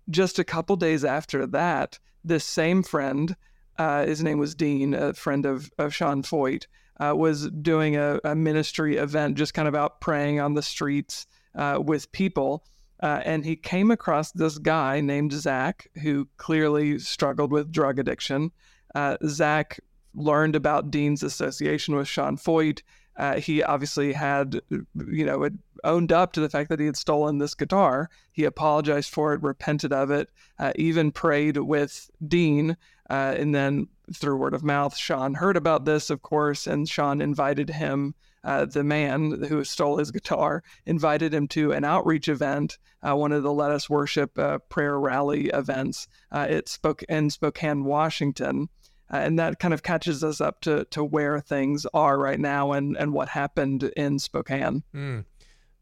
Just 0.09 0.39
a 0.39 0.45
couple 0.45 0.77
days 0.77 1.05
after 1.05 1.47
that, 1.49 1.99
this 2.23 2.45
same 2.45 2.83
friend, 2.85 3.35
uh, 3.79 4.07
his 4.07 4.23
name 4.23 4.39
was 4.39 4.55
Dean, 4.55 4.95
a 4.95 5.13
friend 5.15 5.47
of, 5.47 5.71
of 5.79 5.95
Sean 5.95 6.23
Feucht, 6.23 6.67
uh, 6.99 7.15
was 7.15 7.51
doing 7.51 7.97
a, 7.97 8.19
a 8.25 8.35
ministry 8.35 8.97
event, 8.97 9.37
just 9.37 9.55
kind 9.55 9.69
of 9.69 9.75
out 9.75 10.01
praying 10.01 10.41
on 10.41 10.55
the 10.55 10.63
streets 10.63 11.27
uh, 11.55 11.79
with 11.83 12.11
people. 12.13 12.65
Uh, 13.03 13.21
and 13.25 13.45
he 13.45 13.57
came 13.57 13.91
across 13.91 14.33
this 14.33 14.57
guy 14.57 15.01
named 15.01 15.33
Zach, 15.33 15.89
who 16.03 16.27
clearly 16.39 16.99
struggled 16.99 17.53
with 17.53 17.71
drug 17.71 17.99
addiction. 17.99 18.51
Uh, 18.95 19.19
Zach 19.27 19.79
learned 20.15 20.57
about 20.57 20.91
Dean's 20.91 21.23
association 21.23 21.95
with 21.95 22.09
Sean 22.09 22.39
Feucht. 22.39 22.83
Uh, 23.19 23.39
he 23.39 23.63
obviously 23.63 24.15
had, 24.15 24.61
you 24.71 25.25
know, 25.25 25.49
owned 25.85 26.13
up 26.13 26.33
to 26.33 26.41
the 26.41 26.49
fact 26.49 26.71
that 26.71 26.81
he 26.81 26.87
had 26.87 26.97
stolen 26.97 27.39
this 27.39 27.55
guitar. 27.55 28.09
He 28.33 28.45
apologized 28.45 29.11
for 29.11 29.35
it, 29.35 29.43
repented 29.43 29.93
of 29.93 30.11
it, 30.11 30.31
even 30.77 31.13
prayed 31.13 31.59
with 31.59 32.11
Dean. 32.27 32.77
Uh, 33.09 33.35
and 33.37 33.55
then 33.55 33.89
through 34.15 34.37
word 34.37 34.55
of 34.55 34.65
mouth, 34.65 34.97
Sean 34.97 35.35
heard 35.35 35.57
about 35.57 35.85
this, 35.85 36.11
of 36.11 36.23
course, 36.23 36.67
and 36.67 36.89
Sean 36.89 37.21
invited 37.21 37.71
him, 37.71 38.15
uh, 38.45 38.65
the 38.65 38.85
man 38.85 39.43
who 39.45 39.65
stole 39.65 39.99
his 39.99 40.11
guitar, 40.11 40.63
invited 40.87 41.35
him 41.35 41.49
to 41.49 41.73
an 41.73 41.85
outreach 41.85 42.29
event, 42.29 42.79
uh, 43.03 43.15
one 43.15 43.33
of 43.33 43.43
the 43.43 43.53
Let 43.53 43.73
Us 43.73 43.91
Worship 43.91 44.39
uh, 44.39 44.59
prayer 44.69 44.99
rally 44.99 45.47
events 45.49 46.07
uh, 46.33 46.47
at 46.49 46.69
Spoke- 46.69 47.03
in 47.05 47.31
Spokane, 47.31 47.85
Washington. 47.85 48.69
Uh, 49.13 49.19
and 49.19 49.39
that 49.39 49.59
kind 49.59 49.75
of 49.75 49.83
catches 49.83 50.25
us 50.25 50.41
up 50.41 50.61
to, 50.61 50.85
to 50.87 51.05
where 51.05 51.41
things 51.41 51.87
are 51.95 52.19
right 52.19 52.41
now 52.41 52.73
and, 52.73 52.97
and 52.97 53.13
what 53.13 53.29
happened 53.29 53.85
in 53.97 54.19
Spokane. 54.19 54.83
Hmm. 54.93 55.21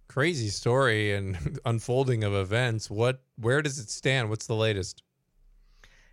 Crazy 0.08 0.48
story 0.48 1.14
and 1.14 1.58
unfolding 1.64 2.24
of 2.24 2.34
events. 2.34 2.90
What? 2.90 3.22
Where 3.36 3.62
does 3.62 3.78
it 3.78 3.88
stand? 3.88 4.28
What's 4.28 4.46
the 4.46 4.54
latest? 4.54 5.02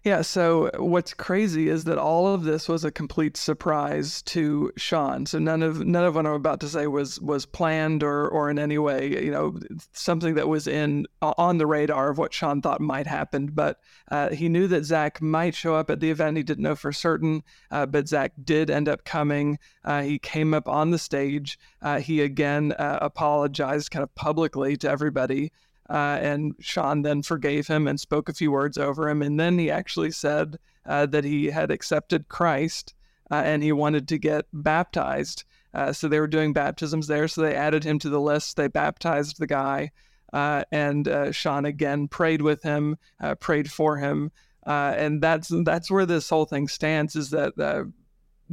Yeah, 0.03 0.23
so 0.23 0.71
what's 0.77 1.13
crazy 1.13 1.69
is 1.69 1.83
that 1.83 1.99
all 1.99 2.33
of 2.33 2.43
this 2.43 2.67
was 2.67 2.83
a 2.83 2.91
complete 2.91 3.37
surprise 3.37 4.23
to 4.23 4.71
Sean. 4.75 5.27
So 5.27 5.37
none 5.37 5.61
of 5.61 5.85
none 5.85 6.03
of 6.03 6.15
what 6.15 6.25
I'm 6.25 6.33
about 6.33 6.59
to 6.61 6.69
say 6.69 6.87
was 6.87 7.21
was 7.21 7.45
planned 7.45 8.01
or 8.01 8.27
or 8.27 8.49
in 8.49 8.57
any 8.57 8.79
way, 8.79 9.23
you 9.23 9.29
know, 9.29 9.59
something 9.93 10.33
that 10.35 10.47
was 10.47 10.65
in 10.65 11.05
on 11.21 11.59
the 11.59 11.67
radar 11.67 12.09
of 12.09 12.17
what 12.17 12.33
Sean 12.33 12.63
thought 12.63 12.81
might 12.81 13.05
happen. 13.05 13.47
But 13.53 13.77
uh, 14.09 14.29
he 14.29 14.49
knew 14.49 14.67
that 14.69 14.85
Zach 14.85 15.21
might 15.21 15.53
show 15.53 15.75
up 15.75 15.91
at 15.91 15.99
the 15.99 16.09
event. 16.09 16.35
He 16.35 16.41
didn't 16.41 16.63
know 16.63 16.75
for 16.75 16.91
certain, 16.91 17.43
uh, 17.69 17.85
but 17.85 18.07
Zach 18.07 18.33
did 18.43 18.71
end 18.71 18.89
up 18.89 19.05
coming. 19.05 19.59
Uh, 19.85 20.01
he 20.01 20.17
came 20.17 20.55
up 20.55 20.67
on 20.67 20.89
the 20.89 20.97
stage. 20.97 21.59
Uh, 21.79 21.99
he 21.99 22.21
again 22.21 22.71
uh, 22.71 22.97
apologized 23.03 23.91
kind 23.91 24.01
of 24.01 24.15
publicly 24.15 24.77
to 24.77 24.89
everybody. 24.89 25.51
Uh, 25.91 26.17
and 26.21 26.55
Sean 26.61 27.01
then 27.01 27.21
forgave 27.21 27.67
him 27.67 27.85
and 27.85 27.99
spoke 27.99 28.29
a 28.29 28.33
few 28.33 28.49
words 28.49 28.77
over 28.77 29.09
him. 29.09 29.21
And 29.21 29.37
then 29.37 29.59
he 29.59 29.69
actually 29.69 30.11
said 30.11 30.57
uh, 30.85 31.05
that 31.07 31.25
he 31.25 31.47
had 31.47 31.69
accepted 31.69 32.29
Christ 32.29 32.93
uh, 33.29 33.41
and 33.43 33.61
he 33.61 33.73
wanted 33.73 34.07
to 34.07 34.17
get 34.17 34.45
baptized. 34.53 35.43
Uh, 35.73 35.91
so 35.91 36.07
they 36.07 36.21
were 36.21 36.27
doing 36.27 36.53
baptisms 36.53 37.07
there. 37.07 37.27
So 37.27 37.41
they 37.41 37.55
added 37.55 37.83
him 37.83 37.99
to 37.99 38.09
the 38.09 38.21
list. 38.21 38.55
They 38.55 38.69
baptized 38.69 39.37
the 39.37 39.47
guy. 39.47 39.91
Uh, 40.31 40.63
and 40.71 41.09
uh, 41.09 41.33
Sean 41.33 41.65
again 41.65 42.07
prayed 42.07 42.41
with 42.41 42.63
him, 42.63 42.97
prayed 43.41 43.69
for 43.69 43.97
him. 43.97 44.31
and 44.65 45.21
that's 45.21 45.51
that's 45.65 45.91
where 45.91 46.05
this 46.05 46.29
whole 46.29 46.45
thing 46.45 46.69
stands 46.69 47.17
is 47.17 47.31
that 47.31 47.57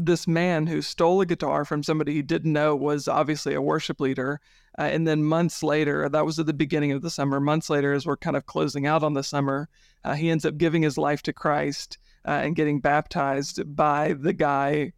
this 0.05 0.29
man 0.29 0.67
who 0.67 0.81
stole 0.81 1.21
a 1.21 1.27
guitar 1.27 1.65
from 1.65 1.83
somebody 1.83 2.15
he 2.15 2.23
didn't 2.23 2.53
know 2.53 2.77
was 2.77 3.09
obviously 3.09 3.55
a 3.55 3.61
worship 3.61 4.01
leader 4.01 4.41
uh, 4.79 4.83
and 4.83 5.07
then 5.09 5.25
months 5.25 5.63
later, 5.63 6.09
that 6.09 6.25
was 6.25 6.39
at 6.39 6.47
the 6.47 6.53
beginning 6.53 6.93
of 6.93 7.03
the 7.03 7.11
summer, 7.11 7.41
months 7.41 7.69
later, 7.69 7.93
as 7.93 8.07
we're 8.07 8.17
kind 8.17 8.37
of 8.37 8.47
closing 8.47 8.87
out 8.87 9.03
on 9.03 9.13
the 9.13 9.25
summer, 9.25 9.69
uh, 10.05 10.15
he 10.15 10.31
ends 10.31 10.45
up 10.45 10.57
giving 10.57 10.83
his 10.83 10.97
life 10.97 11.21
to 11.23 11.33
Christ 11.33 11.99
uh, 12.25 12.41
and 12.45 12.55
getting 12.55 12.79
baptized 12.81 13.75
by 13.75 14.13
the 14.13 14.33
guy 14.33 14.93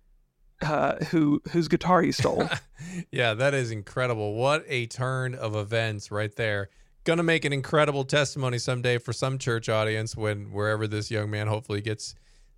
uh, 0.60 0.96
who 1.06 1.40
whose 1.52 1.68
guitar 1.68 2.02
he 2.02 2.12
stole. 2.12 2.46
yeah, 3.10 3.32
that 3.32 3.54
is 3.54 3.70
incredible. 3.70 4.34
What 4.34 4.64
a 4.68 4.86
turn 4.86 5.34
of 5.34 5.56
events 5.56 6.10
right 6.10 6.34
there. 6.36 6.68
Gonna 7.04 7.22
make 7.22 7.46
an 7.46 7.54
incredible 7.54 8.04
testimony 8.04 8.58
someday 8.58 8.98
for 8.98 9.14
some 9.14 9.38
church 9.38 9.70
audience 9.70 10.14
when 10.14 10.52
wherever 10.52 10.86
this 10.86 11.10
young 11.10 11.30
man 11.30 11.46
hopefully 11.46 11.80
gets 11.80 12.14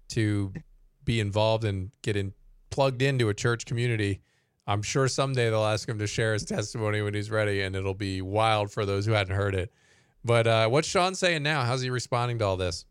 to 0.09 0.53
be 1.05 1.21
involved 1.21 1.65
and 1.65 1.91
get 2.03 2.17
in 2.17 2.33
plugged 2.71 3.03
into 3.03 3.29
a 3.29 3.35
church 3.35 3.67
community. 3.67 4.21
I'm 4.67 4.83
sure 4.83 5.09
someday 5.09 5.51
they'll 5.51 5.65
ask 5.65 5.89
him 5.89 5.99
to 5.99 6.07
share 6.07 6.33
his 6.33 6.45
testimony 6.45 7.03
when 7.03 7.15
he's 7.15 7.31
ready, 7.31 7.63
and 7.63 7.77
it'll 7.77 7.95
be 7.95 8.23
wild 8.23 8.71
for 8.71 8.87
those 8.87 9.07
who 9.07 9.13
hadn't 9.13 9.37
heard 9.37 9.55
it. 9.55 9.73
But 10.25 10.47
uh, 10.47 10.69
what's 10.69 10.89
Sean 10.89 11.15
saying 11.15 11.43
now? 11.43 11.63
How's 11.63 11.83
he 11.83 11.91
responding 11.91 12.39
to 12.39 12.47
all 12.47 12.57
this? 12.57 12.87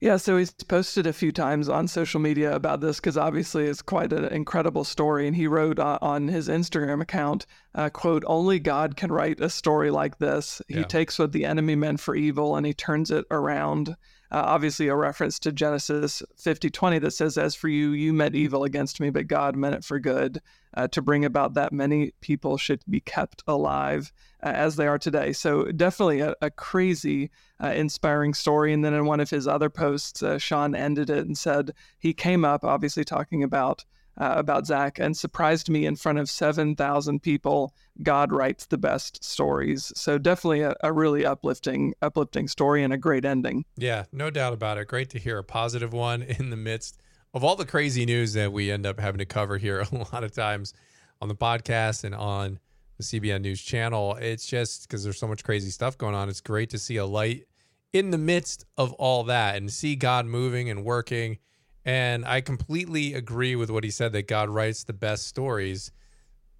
Yeah, 0.00 0.18
so 0.18 0.36
he's 0.36 0.52
posted 0.52 1.06
a 1.06 1.12
few 1.12 1.32
times 1.32 1.70
on 1.70 1.88
social 1.88 2.20
media 2.20 2.54
about 2.54 2.80
this 2.80 2.96
because 2.96 3.16
obviously 3.16 3.64
it's 3.64 3.80
quite 3.80 4.12
an 4.12 4.26
incredible 4.26 4.84
story. 4.84 5.26
And 5.26 5.34
he 5.34 5.46
wrote 5.46 5.78
uh, 5.78 5.98
on 6.02 6.28
his 6.28 6.48
Instagram 6.48 7.00
account, 7.00 7.46
uh, 7.74 7.88
"quote 7.88 8.22
Only 8.26 8.58
God 8.58 8.96
can 8.96 9.10
write 9.10 9.40
a 9.40 9.48
story 9.48 9.90
like 9.90 10.18
this. 10.18 10.60
He 10.68 10.80
yeah. 10.80 10.84
takes 10.84 11.18
what 11.18 11.32
the 11.32 11.46
enemy 11.46 11.76
meant 11.76 12.00
for 12.00 12.14
evil 12.14 12.56
and 12.56 12.66
he 12.66 12.74
turns 12.74 13.10
it 13.10 13.24
around." 13.30 13.96
Uh, 14.30 14.42
obviously 14.44 14.88
a 14.88 14.96
reference 14.96 15.38
to 15.40 15.52
Genesis 15.52 16.22
50:20 16.36 16.98
that 17.00 17.12
says, 17.12 17.38
"As 17.38 17.54
for 17.54 17.68
you, 17.68 17.90
you 17.90 18.12
meant 18.12 18.34
evil 18.34 18.64
against 18.64 19.00
me, 19.00 19.10
but 19.10 19.26
God 19.26 19.56
meant 19.56 19.74
it 19.74 19.84
for 19.84 19.98
good, 19.98 20.40
uh, 20.74 20.88
to 20.88 21.02
bring 21.02 21.24
about 21.24 21.54
that 21.54 21.72
many 21.72 22.12
people 22.20 22.56
should 22.56 22.82
be 22.88 23.00
kept 23.00 23.42
alive 23.46 24.12
uh, 24.42 24.48
as 24.48 24.76
they 24.76 24.86
are 24.86 24.98
today." 24.98 25.32
So 25.32 25.64
definitely 25.72 26.20
a, 26.20 26.34
a 26.42 26.50
crazy, 26.50 27.30
uh, 27.62 27.68
inspiring 27.68 28.34
story. 28.34 28.72
And 28.72 28.84
then 28.84 28.94
in 28.94 29.06
one 29.06 29.20
of 29.20 29.30
his 29.30 29.46
other 29.46 29.70
posts, 29.70 30.22
uh, 30.22 30.38
Sean 30.38 30.74
ended 30.74 31.10
it 31.10 31.26
and 31.26 31.38
said 31.38 31.72
he 31.98 32.12
came 32.12 32.44
up, 32.44 32.64
obviously 32.64 33.04
talking 33.04 33.42
about 33.42 33.84
uh, 34.18 34.34
about 34.36 34.66
Zach 34.66 34.98
and 34.98 35.16
surprised 35.16 35.68
me 35.68 35.86
in 35.86 35.96
front 35.96 36.18
of 36.18 36.30
7,000 36.30 37.20
people. 37.20 37.74
God 38.02 38.32
writes 38.32 38.66
the 38.66 38.78
best 38.78 39.22
stories. 39.22 39.92
So 39.94 40.18
definitely 40.18 40.62
a, 40.62 40.74
a, 40.82 40.92
really 40.92 41.26
uplifting, 41.26 41.94
uplifting 42.02 42.48
story 42.48 42.82
and 42.82 42.92
a 42.92 42.98
great 42.98 43.24
ending. 43.24 43.64
Yeah, 43.76 44.04
no 44.12 44.30
doubt 44.30 44.52
about 44.52 44.78
it. 44.78 44.88
Great 44.88 45.10
to 45.10 45.18
hear 45.18 45.38
a 45.38 45.44
positive 45.44 45.92
one 45.92 46.22
in 46.38 46.50
the 46.50 46.56
midst 46.56 46.98
of 47.34 47.44
all 47.44 47.56
the 47.56 47.66
crazy 47.66 48.06
news 48.06 48.32
that 48.32 48.52
we 48.52 48.70
end 48.70 48.86
up 48.86 48.98
having 48.98 49.18
to 49.18 49.26
cover 49.26 49.58
here 49.58 49.80
a 49.92 49.96
lot 50.12 50.24
of 50.24 50.32
times 50.32 50.72
on 51.20 51.28
the 51.28 51.36
podcast 51.36 52.04
and 52.04 52.14
on 52.14 52.58
the 52.96 53.02
CBN 53.02 53.42
News 53.42 53.60
channel. 53.60 54.14
It's 54.14 54.46
just 54.46 54.88
because 54.88 55.04
there's 55.04 55.18
so 55.18 55.28
much 55.28 55.44
crazy 55.44 55.70
stuff 55.70 55.98
going 55.98 56.14
on. 56.14 56.28
It's 56.28 56.40
great 56.40 56.70
to 56.70 56.78
see 56.78 56.96
a 56.96 57.06
light 57.06 57.46
in 57.92 58.10
the 58.10 58.18
midst 58.18 58.64
of 58.76 58.92
all 58.94 59.24
that 59.24 59.56
and 59.56 59.70
see 59.70 59.96
God 59.96 60.26
moving 60.26 60.70
and 60.70 60.84
working 60.84 61.38
and 61.86 62.26
I 62.26 62.40
completely 62.40 63.14
agree 63.14 63.54
with 63.54 63.70
what 63.70 63.84
he 63.84 63.90
said 63.90 64.12
that 64.12 64.26
God 64.26 64.50
writes 64.50 64.82
the 64.82 64.92
best 64.92 65.28
stories 65.28 65.92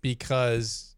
because 0.01 0.95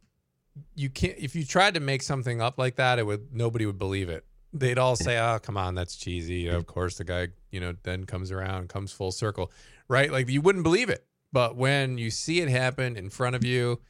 you 0.74 0.90
can't 0.90 1.14
if 1.18 1.34
you 1.34 1.44
tried 1.44 1.74
to 1.74 1.80
make 1.80 2.02
something 2.02 2.40
up 2.40 2.58
like 2.58 2.76
that, 2.76 2.98
it 2.98 3.06
would 3.06 3.34
nobody 3.34 3.64
would 3.64 3.78
believe 3.78 4.10
it. 4.10 4.24
They'd 4.52 4.78
all 4.78 4.96
say, 4.96 5.18
"Oh, 5.18 5.38
come 5.40 5.56
on, 5.56 5.74
that's 5.74 5.96
cheesy." 5.96 6.46
Of 6.46 6.66
course, 6.66 6.98
the 6.98 7.04
guy, 7.04 7.28
you 7.50 7.60
know, 7.60 7.74
then 7.82 8.04
comes 8.04 8.30
around, 8.30 8.68
comes 8.68 8.92
full 8.92 9.12
circle, 9.12 9.50
right? 9.88 10.12
Like 10.12 10.28
you 10.28 10.42
wouldn't 10.42 10.64
believe 10.64 10.90
it. 10.90 11.04
But 11.32 11.56
when 11.56 11.98
you 11.98 12.10
see 12.10 12.40
it 12.40 12.48
happen 12.48 12.96
in 12.96 13.10
front 13.10 13.34
of 13.34 13.44
you, 13.44 13.80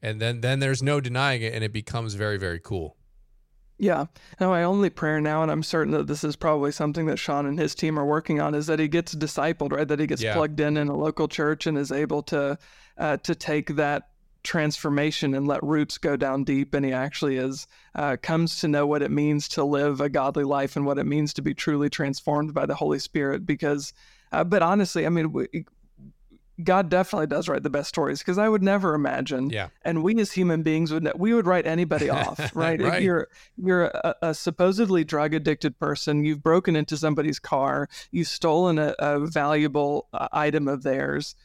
and 0.00 0.20
then 0.20 0.40
then 0.42 0.60
there's 0.60 0.82
no 0.82 1.00
denying 1.00 1.42
it, 1.42 1.54
and 1.54 1.64
it 1.64 1.72
becomes 1.72 2.14
very 2.14 2.38
very 2.38 2.60
cool. 2.60 2.96
Yeah. 3.78 4.06
Now, 4.40 4.50
my 4.50 4.64
only 4.64 4.90
prayer 4.90 5.20
now, 5.20 5.42
and 5.42 5.50
I'm 5.50 5.62
certain 5.62 5.92
that 5.92 6.08
this 6.08 6.24
is 6.24 6.34
probably 6.34 6.72
something 6.72 7.06
that 7.06 7.18
Sean 7.18 7.46
and 7.46 7.58
his 7.58 7.74
team 7.74 7.98
are 7.98 8.04
working 8.04 8.40
on, 8.40 8.54
is 8.54 8.66
that 8.66 8.80
he 8.80 8.88
gets 8.88 9.14
discipled, 9.14 9.72
right? 9.72 9.86
That 9.86 10.00
he 10.00 10.06
gets 10.06 10.20
yeah. 10.20 10.34
plugged 10.34 10.58
in 10.58 10.76
in 10.76 10.88
a 10.88 10.96
local 10.96 11.28
church 11.28 11.66
and 11.66 11.78
is 11.78 11.92
able 11.92 12.22
to 12.24 12.58
uh, 12.98 13.16
to 13.18 13.34
take 13.34 13.76
that 13.76 14.08
transformation 14.42 15.34
and 15.34 15.46
let 15.46 15.62
roots 15.62 15.98
go 15.98 16.16
down 16.16 16.42
deep, 16.42 16.74
and 16.74 16.84
he 16.84 16.92
actually 16.92 17.36
is 17.36 17.68
uh, 17.94 18.16
comes 18.20 18.60
to 18.60 18.68
know 18.68 18.86
what 18.86 19.02
it 19.02 19.12
means 19.12 19.46
to 19.48 19.62
live 19.62 20.00
a 20.00 20.08
godly 20.08 20.44
life 20.44 20.74
and 20.74 20.84
what 20.84 20.98
it 20.98 21.06
means 21.06 21.32
to 21.34 21.42
be 21.42 21.54
truly 21.54 21.88
transformed 21.88 22.52
by 22.52 22.66
the 22.66 22.74
Holy 22.74 22.98
Spirit. 22.98 23.46
Because, 23.46 23.92
uh, 24.32 24.42
but 24.42 24.62
honestly, 24.62 25.06
I 25.06 25.08
mean, 25.08 25.32
we, 25.32 25.46
God 26.62 26.88
definitely 26.88 27.28
does 27.28 27.48
write 27.48 27.62
the 27.62 27.70
best 27.70 27.88
stories 27.88 28.18
because 28.18 28.38
I 28.38 28.48
would 28.48 28.62
never 28.62 28.94
imagine. 28.94 29.50
Yeah. 29.50 29.68
And 29.82 30.02
we 30.02 30.18
as 30.18 30.32
human 30.32 30.62
beings 30.62 30.92
would 30.92 31.10
we 31.16 31.32
would 31.32 31.46
write 31.46 31.66
anybody 31.66 32.10
off, 32.10 32.38
right? 32.54 32.80
right? 32.80 32.94
If 32.94 33.02
you're 33.02 33.28
you're 33.56 33.84
a, 33.84 34.14
a, 34.22 34.34
supposedly 34.34 35.04
drug 35.04 35.34
addicted 35.34 35.78
person, 35.78 36.24
you've 36.24 36.42
broken 36.42 36.74
into 36.74 36.96
somebody's 36.96 37.38
car, 37.38 37.88
you've 38.10 38.28
stolen 38.28 38.78
a, 38.78 38.94
a 38.98 39.20
valuable 39.26 40.08
uh, 40.12 40.28
item 40.32 40.66
of 40.66 40.82
theirs. 40.82 41.36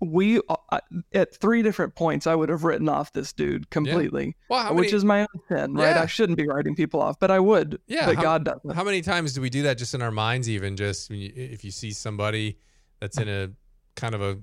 We 0.00 0.40
uh, 0.48 0.80
at 1.14 1.34
three 1.34 1.62
different 1.62 1.94
points, 1.94 2.26
I 2.26 2.34
would 2.34 2.48
have 2.48 2.64
written 2.64 2.88
off 2.88 3.12
this 3.12 3.32
dude 3.32 3.70
completely, 3.70 4.26
yeah. 4.26 4.32
well, 4.50 4.74
which 4.74 4.92
is 4.92 5.04
my 5.04 5.20
own 5.22 5.40
sin, 5.48 5.74
right? 5.74 5.96
Yeah. 5.96 6.02
I 6.02 6.06
shouldn't 6.06 6.36
be 6.36 6.46
writing 6.46 6.74
people 6.74 7.00
off, 7.00 7.18
but 7.18 7.30
I 7.30 7.40
would. 7.40 7.80
Yeah, 7.86 8.04
but 8.06 8.16
how, 8.16 8.22
God 8.22 8.44
doesn't. 8.44 8.74
How 8.74 8.84
many 8.84 9.00
times 9.00 9.32
do 9.32 9.40
we 9.40 9.48
do 9.48 9.62
that 9.62 9.78
just 9.78 9.94
in 9.94 10.02
our 10.02 10.10
minds? 10.10 10.50
Even 10.50 10.76
just 10.76 11.10
if 11.10 11.64
you 11.64 11.70
see 11.70 11.92
somebody 11.92 12.58
that's 13.00 13.16
in 13.16 13.28
a 13.28 13.50
kind 13.94 14.14
of 14.14 14.20
a 14.20 14.38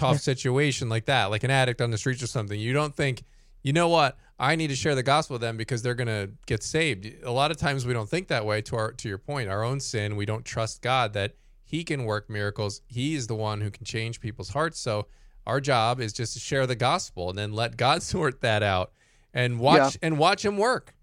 tough 0.00 0.18
situation 0.20 0.88
like 0.88 1.06
that, 1.06 1.26
like 1.26 1.44
an 1.44 1.50
addict 1.50 1.80
on 1.80 1.90
the 1.90 1.98
streets 1.98 2.22
or 2.22 2.26
something, 2.26 2.58
you 2.58 2.72
don't 2.72 2.94
think, 2.94 3.22
you 3.62 3.72
know 3.72 3.88
what, 3.88 4.16
I 4.38 4.56
need 4.56 4.68
to 4.68 4.76
share 4.76 4.94
the 4.94 5.02
gospel 5.02 5.34
with 5.34 5.42
them 5.42 5.58
because 5.58 5.82
they're 5.82 5.94
going 5.94 6.08
to 6.08 6.30
get 6.46 6.62
saved. 6.62 7.06
A 7.22 7.30
lot 7.30 7.50
of 7.50 7.58
times 7.58 7.84
we 7.84 7.92
don't 7.92 8.08
think 8.08 8.28
that 8.28 8.46
way. 8.46 8.62
To 8.62 8.76
our 8.76 8.92
to 8.92 9.08
your 9.08 9.18
point, 9.18 9.50
our 9.50 9.62
own 9.62 9.80
sin, 9.80 10.16
we 10.16 10.24
don't 10.24 10.44
trust 10.44 10.80
God 10.80 11.12
that 11.12 11.34
He 11.62 11.84
can 11.84 12.04
work 12.04 12.30
miracles. 12.30 12.80
He 12.88 13.14
is 13.14 13.26
the 13.26 13.34
one 13.34 13.60
who 13.60 13.70
can 13.70 13.84
change 13.84 14.20
people's 14.20 14.48
hearts. 14.48 14.80
So 14.80 15.08
our 15.46 15.60
job 15.60 16.00
is 16.00 16.14
just 16.14 16.32
to 16.32 16.40
share 16.40 16.66
the 16.66 16.74
gospel 16.74 17.28
and 17.28 17.38
then 17.38 17.52
let 17.52 17.76
God 17.76 18.02
sort 18.14 18.40
that 18.40 18.62
out 18.62 18.92
and 19.34 19.60
watch 19.60 19.94
yeah. 19.96 20.06
and 20.06 20.18
watch 20.18 20.44
Him 20.44 20.56
work. 20.56 20.94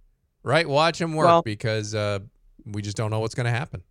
Right, 0.41 0.67
watch 0.67 0.99
Him 0.99 1.13
work 1.13 1.27
well, 1.27 1.41
because 1.43 1.93
uh, 1.93 2.19
we 2.65 2.81
just 2.81 2.97
don't 2.97 3.11
know 3.11 3.19
what's 3.19 3.35
going 3.35 3.45
to 3.45 3.51
happen. 3.51 3.83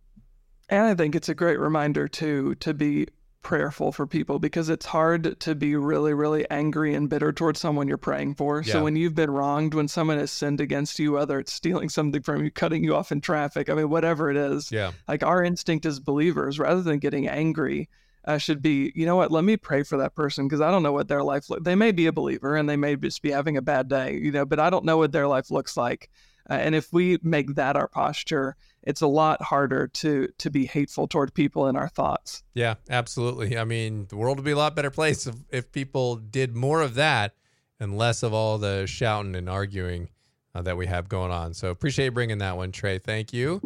And 0.69 0.81
I 0.83 0.95
think 0.95 1.15
it's 1.15 1.29
a 1.29 1.35
great 1.35 1.59
reminder 1.59 2.07
too 2.09 2.55
to 2.55 2.73
be 2.73 3.07
prayerful 3.41 3.91
for 3.91 4.05
people 4.05 4.39
because 4.39 4.69
it's 4.69 4.85
hard 4.85 5.39
to 5.39 5.55
be 5.55 5.75
really, 5.75 6.13
really 6.13 6.49
angry 6.49 6.93
and 6.93 7.09
bitter 7.09 7.31
towards 7.31 7.59
someone 7.59 7.87
you're 7.87 7.97
praying 7.97 8.35
for. 8.35 8.61
Yeah. 8.61 8.73
So 8.73 8.83
when 8.83 8.95
you've 8.95 9.15
been 9.15 9.31
wronged, 9.31 9.73
when 9.73 9.87
someone 9.87 10.17
has 10.17 10.31
sinned 10.31 10.59
against 10.59 10.99
you, 10.99 11.13
whether 11.13 11.39
it's 11.39 11.53
stealing 11.53 11.89
something 11.89 12.21
from 12.21 12.43
you, 12.43 12.51
cutting 12.51 12.83
you 12.83 12.95
off 12.95 13.11
in 13.11 13.21
traffic, 13.21 13.69
I 13.69 13.73
mean, 13.73 13.89
whatever 13.89 14.29
it 14.29 14.37
is, 14.37 14.71
yeah. 14.71 14.91
like 15.07 15.23
our 15.23 15.43
instinct 15.43 15.85
as 15.85 15.99
believers, 15.99 16.59
rather 16.59 16.81
than 16.81 16.99
getting 16.99 17.27
angry, 17.27 17.89
uh, 18.25 18.37
should 18.37 18.61
be, 18.61 18.91
you 18.93 19.05
know 19.05 19.15
what, 19.15 19.31
let 19.31 19.45
me 19.45 19.55
pray 19.55 19.83
for 19.83 19.97
that 19.97 20.13
person 20.13 20.47
because 20.47 20.59
I 20.59 20.69
don't 20.69 20.83
know 20.83 20.91
what 20.91 21.07
their 21.07 21.23
life 21.23 21.49
looks 21.49 21.63
They 21.63 21.75
may 21.75 21.93
be 21.93 22.07
a 22.07 22.11
believer 22.11 22.57
and 22.57 22.67
they 22.67 22.75
may 22.75 22.97
just 22.97 23.21
be 23.21 23.31
having 23.31 23.55
a 23.55 23.61
bad 23.61 23.87
day, 23.87 24.19
you 24.21 24.31
know, 24.31 24.45
but 24.45 24.59
I 24.59 24.69
don't 24.69 24.83
know 24.83 24.97
what 24.97 25.13
their 25.13 25.27
life 25.27 25.49
looks 25.49 25.77
like. 25.77 26.09
Uh, 26.49 26.53
and 26.53 26.75
if 26.75 26.93
we 26.93 27.17
make 27.21 27.55
that 27.55 27.75
our 27.75 27.87
posture, 27.87 28.55
it's 28.83 29.01
a 29.01 29.07
lot 29.07 29.41
harder 29.41 29.87
to 29.87 30.29
to 30.37 30.49
be 30.49 30.65
hateful 30.65 31.07
toward 31.07 31.33
people 31.33 31.67
in 31.67 31.75
our 31.75 31.89
thoughts. 31.89 32.43
Yeah, 32.53 32.75
absolutely. 32.89 33.57
I 33.57 33.65
mean, 33.65 34.07
the 34.09 34.15
world 34.15 34.37
would 34.37 34.45
be 34.45 34.51
a 34.51 34.57
lot 34.57 34.75
better 34.75 34.91
place 34.91 35.27
if, 35.27 35.35
if 35.49 35.71
people 35.71 36.15
did 36.15 36.55
more 36.55 36.81
of 36.81 36.95
that 36.95 37.35
and 37.79 37.97
less 37.97 38.23
of 38.23 38.33
all 38.33 38.57
the 38.57 38.87
shouting 38.87 39.35
and 39.35 39.49
arguing 39.49 40.09
uh, 40.55 40.61
that 40.61 40.77
we 40.77 40.87
have 40.87 41.09
going 41.09 41.31
on. 41.31 41.53
So 41.53 41.69
appreciate 41.69 42.09
bringing 42.09 42.39
that 42.39 42.57
one, 42.57 42.71
Trey. 42.71 42.97
Thank 42.97 43.33
you. 43.33 43.61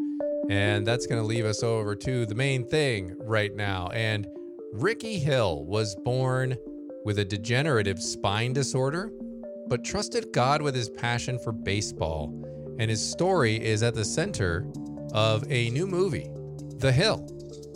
And 0.50 0.86
that's 0.86 1.06
going 1.06 1.22
to 1.22 1.28
leave 1.28 1.46
us 1.46 1.64
over 1.64 1.96
to 1.96 2.26
the 2.26 2.36
main 2.36 2.68
thing 2.68 3.16
right 3.20 3.56
now. 3.56 3.90
And 3.94 4.28
Rickey 4.74 5.20
Hill 5.20 5.64
was 5.66 5.96
born 6.04 6.58
with 7.06 7.20
a 7.20 7.26
degenerative 7.26 8.02
spine 8.02 8.54
disorder, 8.54 9.12
but 9.68 9.86
trusted 9.86 10.34
God 10.34 10.62
with 10.62 10.76
his 10.76 10.90
passion 10.90 11.40
for 11.40 11.52
baseball. 11.52 12.34
And 12.82 12.90
his 12.90 13.12
story 13.12 13.64
is 13.64 13.84
at 13.84 13.94
the 13.94 14.04
center 14.04 14.66
of 15.14 15.46
a 15.52 15.70
new 15.70 15.86
movie, 15.86 16.32
The 16.80 16.92
Hill. 16.92 17.28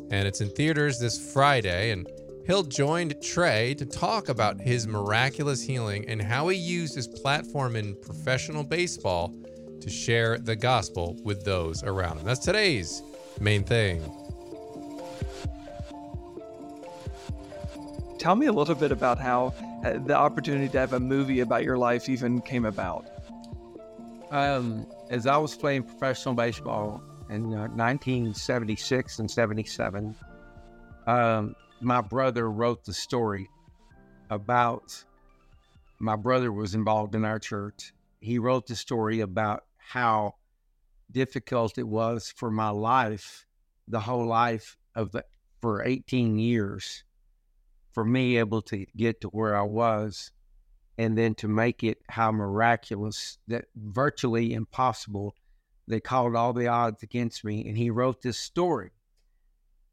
And 0.09 0.27
it's 0.27 0.41
in 0.41 0.49
theaters 0.49 0.97
this 0.97 1.31
Friday. 1.31 1.91
And 1.91 2.07
Hill 2.47 2.63
joined 2.63 3.21
Trey 3.21 3.75
to 3.75 3.85
talk 3.85 4.29
about 4.29 4.59
his 4.59 4.87
miraculous 4.87 5.61
healing 5.61 6.09
and 6.09 6.19
how 6.19 6.47
he 6.47 6.57
used 6.57 6.95
his 6.95 7.07
platform 7.07 7.75
in 7.75 7.95
professional 8.01 8.63
baseball 8.63 9.31
to 9.79 9.91
share 9.91 10.39
the 10.39 10.55
gospel 10.55 11.15
with 11.23 11.45
those 11.45 11.83
around 11.83 12.17
him. 12.17 12.25
That's 12.25 12.43
today's 12.43 13.03
main 13.39 13.63
thing. 13.63 14.01
Tell 18.17 18.35
me 18.35 18.47
a 18.47 18.51
little 18.51 18.73
bit 18.73 18.91
about 18.91 19.19
how 19.19 19.53
uh, 19.85 19.99
the 20.03 20.15
opportunity 20.15 20.67
to 20.69 20.79
have 20.79 20.93
a 20.93 20.99
movie 20.99 21.41
about 21.41 21.63
your 21.63 21.77
life 21.77 22.09
even 22.09 22.41
came 22.41 22.65
about. 22.65 23.05
Um, 24.31 24.87
as 25.09 25.27
I 25.27 25.37
was 25.37 25.55
playing 25.55 25.83
professional 25.83 26.33
baseball 26.33 27.01
in 27.29 27.53
uh, 27.53 27.67
1976 27.67 29.19
and 29.19 29.29
77, 29.29 30.15
um, 31.07 31.55
my 31.81 32.01
brother 32.01 32.49
wrote 32.49 32.83
the 32.83 32.93
story 32.93 33.47
about 34.29 35.03
my 35.99 36.15
brother 36.15 36.51
was 36.51 36.75
involved 36.75 37.15
in 37.15 37.23
our 37.23 37.39
church. 37.39 37.93
He 38.19 38.39
wrote 38.39 38.67
the 38.67 38.75
story 38.75 39.21
about 39.21 39.63
how 39.77 40.35
difficult 41.11 41.77
it 41.77 41.87
was 41.87 42.33
for 42.35 42.51
my 42.51 42.69
life, 42.69 43.45
the 43.87 43.99
whole 43.99 44.25
life 44.25 44.77
of 44.95 45.11
the 45.11 45.23
for 45.61 45.83
18 45.83 46.37
years, 46.37 47.03
for 47.91 48.03
me 48.03 48.37
able 48.37 48.61
to 48.63 48.85
get 48.95 49.21
to 49.21 49.29
where 49.29 49.55
I 49.55 49.63
was, 49.63 50.31
and 50.97 51.17
then 51.17 51.35
to 51.35 51.47
make 51.47 51.83
it 51.83 51.99
how 52.09 52.31
miraculous 52.31 53.37
that 53.47 53.65
virtually 53.75 54.53
impossible. 54.53 55.35
They 55.87 55.99
called 55.99 56.35
all 56.35 56.53
the 56.53 56.67
odds 56.67 57.03
against 57.03 57.43
me, 57.43 57.67
and 57.67 57.77
he 57.77 57.89
wrote 57.89 58.21
this 58.21 58.37
story. 58.37 58.91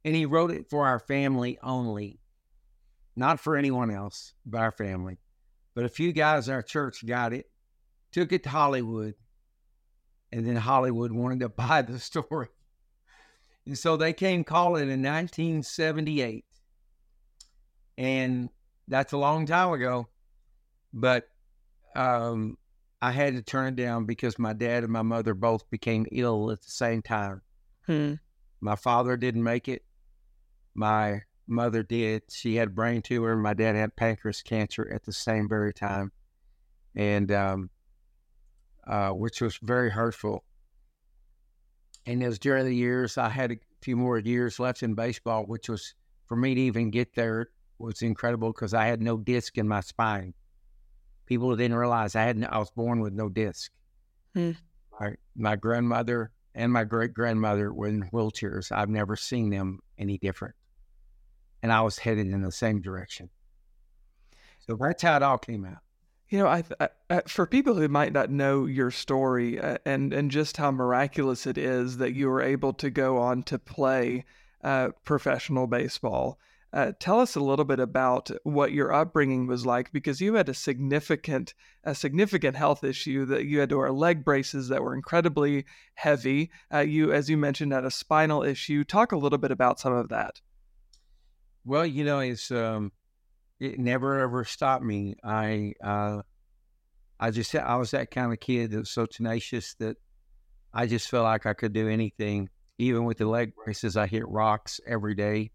And 0.04 0.14
he 0.14 0.26
wrote 0.26 0.50
it 0.50 0.70
for 0.70 0.86
our 0.86 0.98
family 0.98 1.58
only, 1.62 2.20
not 3.14 3.40
for 3.40 3.56
anyone 3.56 3.90
else, 3.90 4.34
but 4.46 4.60
our 4.60 4.72
family. 4.72 5.18
But 5.74 5.84
a 5.84 5.90
few 5.90 6.12
guys 6.12 6.48
in 6.48 6.54
our 6.54 6.62
church 6.62 7.06
got 7.06 7.32
it, 7.32 7.50
took 8.10 8.32
it 8.32 8.42
to 8.44 8.48
Hollywood, 8.48 9.14
and 10.32 10.46
then 10.46 10.56
Hollywood 10.56 11.12
wanted 11.12 11.40
to 11.40 11.48
buy 11.50 11.82
the 11.82 11.98
story. 11.98 12.48
And 13.66 13.78
so 13.78 13.96
they 13.96 14.12
came 14.12 14.44
calling 14.44 14.90
in 14.90 15.02
1978. 15.02 16.44
And 17.98 18.48
that's 18.88 19.12
a 19.12 19.18
long 19.18 19.46
time 19.46 19.72
ago. 19.72 20.08
But 20.92 21.28
um, 21.96 22.58
I 23.00 23.10
had 23.12 23.34
to 23.34 23.42
turn 23.42 23.68
it 23.68 23.76
down 23.76 24.04
because 24.04 24.38
my 24.38 24.52
dad 24.52 24.84
and 24.84 24.92
my 24.92 25.02
mother 25.02 25.34
both 25.34 25.68
became 25.70 26.06
ill 26.12 26.50
at 26.50 26.62
the 26.62 26.70
same 26.70 27.02
time. 27.02 27.42
Hmm. 27.86 28.14
My 28.60 28.76
father 28.76 29.16
didn't 29.16 29.42
make 29.42 29.68
it. 29.68 29.84
My 30.74 31.22
mother 31.46 31.82
did. 31.82 32.22
She 32.30 32.56
had 32.56 32.74
brain 32.74 33.02
tumor. 33.02 33.36
My 33.36 33.54
dad 33.54 33.74
had 33.74 33.96
pancreas 33.96 34.42
cancer 34.42 34.88
at 34.92 35.04
the 35.04 35.12
same 35.12 35.48
very 35.48 35.72
time. 35.72 36.12
And 36.94 37.32
um, 37.32 37.70
uh, 38.86 39.10
which 39.10 39.40
was 39.40 39.58
very 39.62 39.90
hurtful. 39.90 40.44
And 42.06 42.22
it 42.22 42.26
was 42.26 42.38
during 42.38 42.64
the 42.64 42.74
years 42.74 43.16
I 43.18 43.28
had 43.28 43.52
a 43.52 43.56
few 43.80 43.96
more 43.96 44.18
years 44.18 44.58
left 44.58 44.82
in 44.82 44.94
baseball, 44.94 45.44
which 45.44 45.68
was 45.68 45.94
for 46.26 46.36
me 46.36 46.54
to 46.54 46.60
even 46.60 46.90
get 46.90 47.14
there 47.14 47.50
was 47.78 48.02
incredible 48.02 48.52
because 48.52 48.74
I 48.74 48.86
had 48.86 49.00
no 49.00 49.16
disc 49.18 49.58
in 49.58 49.68
my 49.68 49.80
spine. 49.80 50.34
People 51.32 51.56
didn't 51.56 51.78
realize 51.78 52.14
I 52.14 52.24
had 52.24 52.36
no, 52.36 52.46
I 52.50 52.58
was 52.58 52.70
born 52.70 53.00
with 53.00 53.14
no 53.14 53.30
disc. 53.30 53.72
Hmm. 54.34 54.50
My 55.00 55.14
my 55.34 55.56
grandmother 55.56 56.30
and 56.54 56.70
my 56.70 56.84
great 56.84 57.14
grandmother 57.14 57.72
were 57.72 57.88
in 57.88 58.02
wheelchairs. 58.12 58.70
I've 58.70 58.90
never 58.90 59.16
seen 59.16 59.48
them 59.48 59.80
any 59.96 60.18
different, 60.18 60.54
and 61.62 61.72
I 61.72 61.80
was 61.80 61.96
headed 61.96 62.26
in 62.26 62.42
the 62.42 62.52
same 62.52 62.82
direction. 62.82 63.30
So 64.66 64.76
that's 64.76 65.02
how 65.02 65.16
it 65.16 65.22
all 65.22 65.38
came 65.38 65.64
out. 65.64 65.78
You 66.28 66.40
know, 66.40 66.48
I, 66.48 66.64
I, 67.08 67.22
for 67.26 67.46
people 67.46 67.76
who 67.76 67.88
might 67.88 68.12
not 68.12 68.28
know 68.28 68.66
your 68.66 68.90
story 68.90 69.58
uh, 69.58 69.78
and 69.86 70.12
and 70.12 70.30
just 70.30 70.58
how 70.58 70.70
miraculous 70.70 71.46
it 71.46 71.56
is 71.56 71.96
that 71.96 72.12
you 72.12 72.28
were 72.28 72.42
able 72.42 72.74
to 72.74 72.90
go 72.90 73.16
on 73.16 73.42
to 73.44 73.58
play 73.58 74.26
uh, 74.62 74.90
professional 75.04 75.66
baseball. 75.66 76.38
Uh, 76.72 76.92
tell 76.98 77.20
us 77.20 77.36
a 77.36 77.40
little 77.40 77.66
bit 77.66 77.80
about 77.80 78.30
what 78.44 78.72
your 78.72 78.92
upbringing 78.94 79.46
was 79.46 79.66
like, 79.66 79.92
because 79.92 80.22
you 80.22 80.34
had 80.34 80.48
a 80.48 80.54
significant 80.54 81.52
a 81.84 81.94
significant 81.94 82.56
health 82.56 82.82
issue 82.82 83.26
that 83.26 83.44
you 83.44 83.58
had 83.58 83.68
to 83.68 83.76
wear 83.76 83.92
leg 83.92 84.24
braces 84.24 84.68
that 84.68 84.82
were 84.82 84.94
incredibly 84.94 85.66
heavy. 85.94 86.50
Uh, 86.72 86.78
you, 86.78 87.12
as 87.12 87.28
you 87.28 87.36
mentioned, 87.36 87.72
had 87.72 87.84
a 87.84 87.90
spinal 87.90 88.42
issue. 88.42 88.84
Talk 88.84 89.12
a 89.12 89.18
little 89.18 89.38
bit 89.38 89.50
about 89.50 89.80
some 89.80 89.92
of 89.92 90.08
that. 90.08 90.40
Well, 91.64 91.84
you 91.84 92.04
know, 92.04 92.20
it's 92.20 92.50
um, 92.50 92.92
it 93.60 93.78
never 93.78 94.20
ever 94.20 94.44
stopped 94.44 94.84
me. 94.84 95.14
I 95.22 95.74
uh, 95.82 96.22
I 97.20 97.30
just 97.30 97.54
I 97.54 97.76
was 97.76 97.92
that 97.92 98.10
kind 98.10 98.32
of 98.32 98.40
kid 98.40 98.70
that 98.70 98.78
was 98.78 98.90
so 98.90 99.06
tenacious 99.06 99.74
that 99.74 99.96
I 100.72 100.86
just 100.86 101.08
felt 101.08 101.24
like 101.24 101.46
I 101.46 101.52
could 101.52 101.72
do 101.72 101.88
anything. 101.88 102.48
Even 102.78 103.04
with 103.04 103.18
the 103.18 103.26
leg 103.26 103.52
braces, 103.54 103.96
I 103.96 104.06
hit 104.06 104.26
rocks 104.26 104.80
every 104.86 105.14
day, 105.14 105.52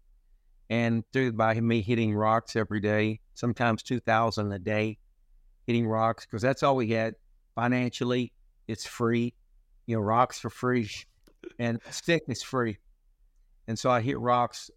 and 0.70 1.04
through 1.12 1.32
by 1.32 1.58
me 1.60 1.82
hitting 1.82 2.14
rocks 2.14 2.56
every 2.56 2.80
day, 2.80 3.20
sometimes 3.34 3.82
two 3.82 4.00
thousand 4.00 4.52
a 4.52 4.58
day, 4.58 4.98
hitting 5.66 5.86
rocks 5.86 6.26
because 6.26 6.42
that's 6.42 6.62
all 6.62 6.76
we 6.76 6.90
had 6.90 7.14
financially. 7.54 8.32
It's 8.66 8.86
free, 8.86 9.34
you 9.86 9.96
know, 9.96 10.02
rocks 10.02 10.38
for 10.38 10.50
free, 10.50 10.90
and 11.58 11.80
stick 11.90 12.24
is 12.28 12.42
free, 12.42 12.78
and 13.66 13.78
so 13.78 13.90
I 13.90 14.00
hit 14.00 14.18
rocks 14.18 14.70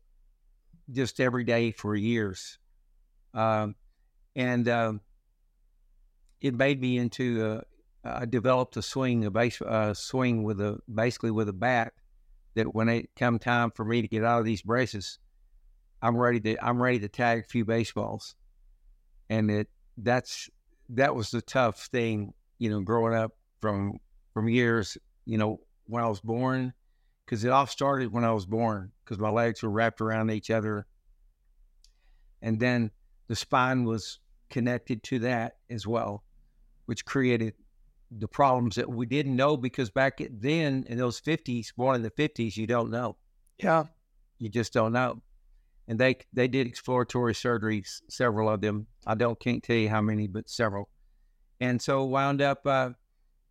just 0.90 1.20
every 1.20 1.44
day 1.44 1.72
for 1.72 1.96
years 1.96 2.58
um, 3.34 3.76
and 4.36 4.68
um, 4.68 5.02
it 6.40 6.56
made 6.56 6.82
me 6.82 6.98
into. 6.98 7.46
Uh, 7.46 7.62
I 8.04 8.26
developed 8.26 8.78
a 8.78 8.82
swing, 8.82 9.26
a 9.26 9.32
base 9.32 9.62
uh, 9.62 9.94
swing 9.94 10.44
with 10.44 10.60
a 10.60 10.80
basically 10.94 11.32
with 11.32 11.50
a 11.50 11.54
bat. 11.54 11.94
That 12.56 12.76
when 12.76 12.90
it 12.90 13.10
come 13.16 13.40
time 13.40 13.72
for 13.72 13.86
me 13.86 14.02
to 14.02 14.08
get 14.08 14.26
out 14.26 14.40
of 14.40 14.46
these 14.46 14.62
braces, 14.62 15.20
I'm 16.02 16.18
ready 16.18 16.40
to 16.42 16.66
I'm 16.66 16.82
ready 16.82 17.00
to 17.00 17.10
tag 17.10 17.40
a 17.40 17.44
few 17.44 17.66
baseballs, 17.66 18.36
and 19.30 19.50
it 19.52 19.68
that's 19.98 20.50
that 20.90 21.16
was 21.16 21.32
the 21.32 21.42
tough 21.42 21.86
thing, 21.88 22.34
you 22.60 22.70
know, 22.70 22.82
growing 22.82 23.14
up 23.14 23.32
from 23.60 24.00
from 24.34 24.48
years, 24.50 24.98
you 25.26 25.38
know, 25.38 25.60
when 25.86 26.04
I 26.04 26.08
was 26.08 26.22
born, 26.22 26.74
because 27.26 27.44
it 27.44 27.50
all 27.50 27.68
started 27.68 28.12
when 28.12 28.24
I 28.24 28.32
was 28.32 28.46
born, 28.46 28.92
because 29.04 29.20
my 29.20 29.30
legs 29.30 29.62
were 29.62 29.70
wrapped 29.70 30.02
around 30.02 30.32
each 30.32 30.50
other, 30.50 30.88
and 32.42 32.60
then 32.60 32.92
the 33.28 33.36
spine 33.36 33.86
was 33.86 34.20
connected 34.50 35.04
to 35.04 35.20
that 35.20 35.54
as 35.70 35.86
well, 35.88 36.24
which 36.86 37.06
created 37.06 37.54
the 38.12 38.28
problems 38.28 38.76
that 38.76 38.90
we 38.90 39.06
didn't 39.06 39.36
know 39.36 39.56
because 39.56 39.90
back 39.90 40.20
then 40.32 40.84
in 40.88 40.98
those 40.98 41.22
50s, 41.22 41.74
born 41.76 41.96
in 41.96 42.02
the 42.02 42.12
50s, 42.12 42.58
you 42.58 42.68
don't 42.68 42.92
know. 42.92 43.16
Yeah. 43.58 43.86
You 44.38 44.50
just 44.50 44.74
don't 44.74 44.92
know. 44.92 45.22
And 45.92 46.00
they 46.00 46.16
they 46.32 46.48
did 46.48 46.68
exploratory 46.68 47.34
surgeries, 47.34 48.00
several 48.08 48.48
of 48.48 48.62
them. 48.62 48.88
I 49.06 49.14
don't 49.14 49.38
can't 49.38 49.62
tell 49.62 49.76
you 49.76 49.90
how 49.90 50.00
many, 50.00 50.26
but 50.26 50.50
several. 50.50 50.88
And 51.60 51.82
so 51.82 52.06
wound 52.06 52.42
up, 52.42 52.66
uh, 52.66 52.92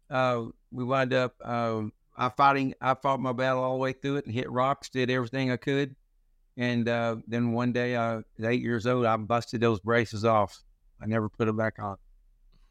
uh, 0.09 0.47
we 0.71 0.83
wound 0.83 1.13
up. 1.13 1.35
Um, 1.45 1.93
I 2.17 2.31
fighting. 2.31 2.73
I 2.81 2.95
fought 2.95 3.21
my 3.21 3.35
battle 3.35 3.63
all 3.63 3.75
the 3.75 3.81
way 3.81 3.93
through 3.93 4.17
it 4.17 4.25
and 4.25 4.33
hit 4.33 4.51
rocks. 4.51 4.89
Did 4.89 5.11
everything 5.11 5.51
I 5.51 5.59
could, 5.59 5.97
and 6.57 6.89
uh, 6.89 7.17
then 7.27 7.53
one 7.53 7.73
day, 7.73 7.95
uh, 7.95 8.23
at 8.39 8.45
eight 8.47 8.63
years 8.63 8.87
old, 8.87 9.05
I 9.05 9.19
busted 9.19 9.61
those 9.61 9.81
braces 9.81 10.25
off. 10.25 10.63
I 10.99 11.05
never 11.05 11.29
put 11.29 11.45
them 11.45 11.59
back 11.59 11.75
on. 11.79 11.97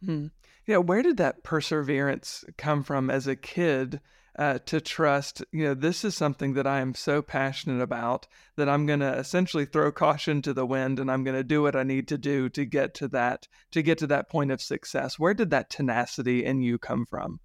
Hmm. 0.03 0.25
Yeah, 0.65 0.77
where 0.77 1.03
did 1.03 1.17
that 1.17 1.43
perseverance 1.43 2.43
come 2.58 2.82
from 2.82 3.12
as 3.12 3.27
a 3.27 3.36
kid 3.36 4.01
uh, 4.39 4.58
to 4.65 4.80
trust? 4.80 5.43
You 5.52 5.65
know, 5.65 5.73
this 5.73 6.06
is 6.06 6.15
something 6.15 6.54
that 6.54 6.65
I 6.65 6.80
am 6.80 6.95
so 6.95 7.21
passionate 7.21 7.82
about 7.82 8.25
that 8.56 8.69
I'm 8.69 8.86
going 8.86 9.02
to 9.02 9.13
essentially 9.17 9.65
throw 9.65 9.91
caution 9.91 10.41
to 10.43 10.54
the 10.54 10.65
wind, 10.65 10.97
and 10.97 11.12
I'm 11.12 11.25
going 11.25 11.36
to 11.36 11.43
do 11.43 11.62
what 11.62 11.75
I 11.75 11.84
need 11.84 12.08
to 12.08 12.17
do 12.17 12.47
to 12.49 12.63
get 12.63 12.93
to 12.95 13.10
that 13.10 13.49
to 13.71 13.84
get 13.84 13.97
to 13.97 14.08
that 14.08 14.30
point 14.30 14.52
of 14.52 14.62
success. 14.62 15.19
Where 15.19 15.34
did 15.34 15.49
that 15.49 15.69
tenacity 15.69 16.45
in 16.45 16.62
you 16.62 16.78
come 16.78 17.06
from? 17.06 17.41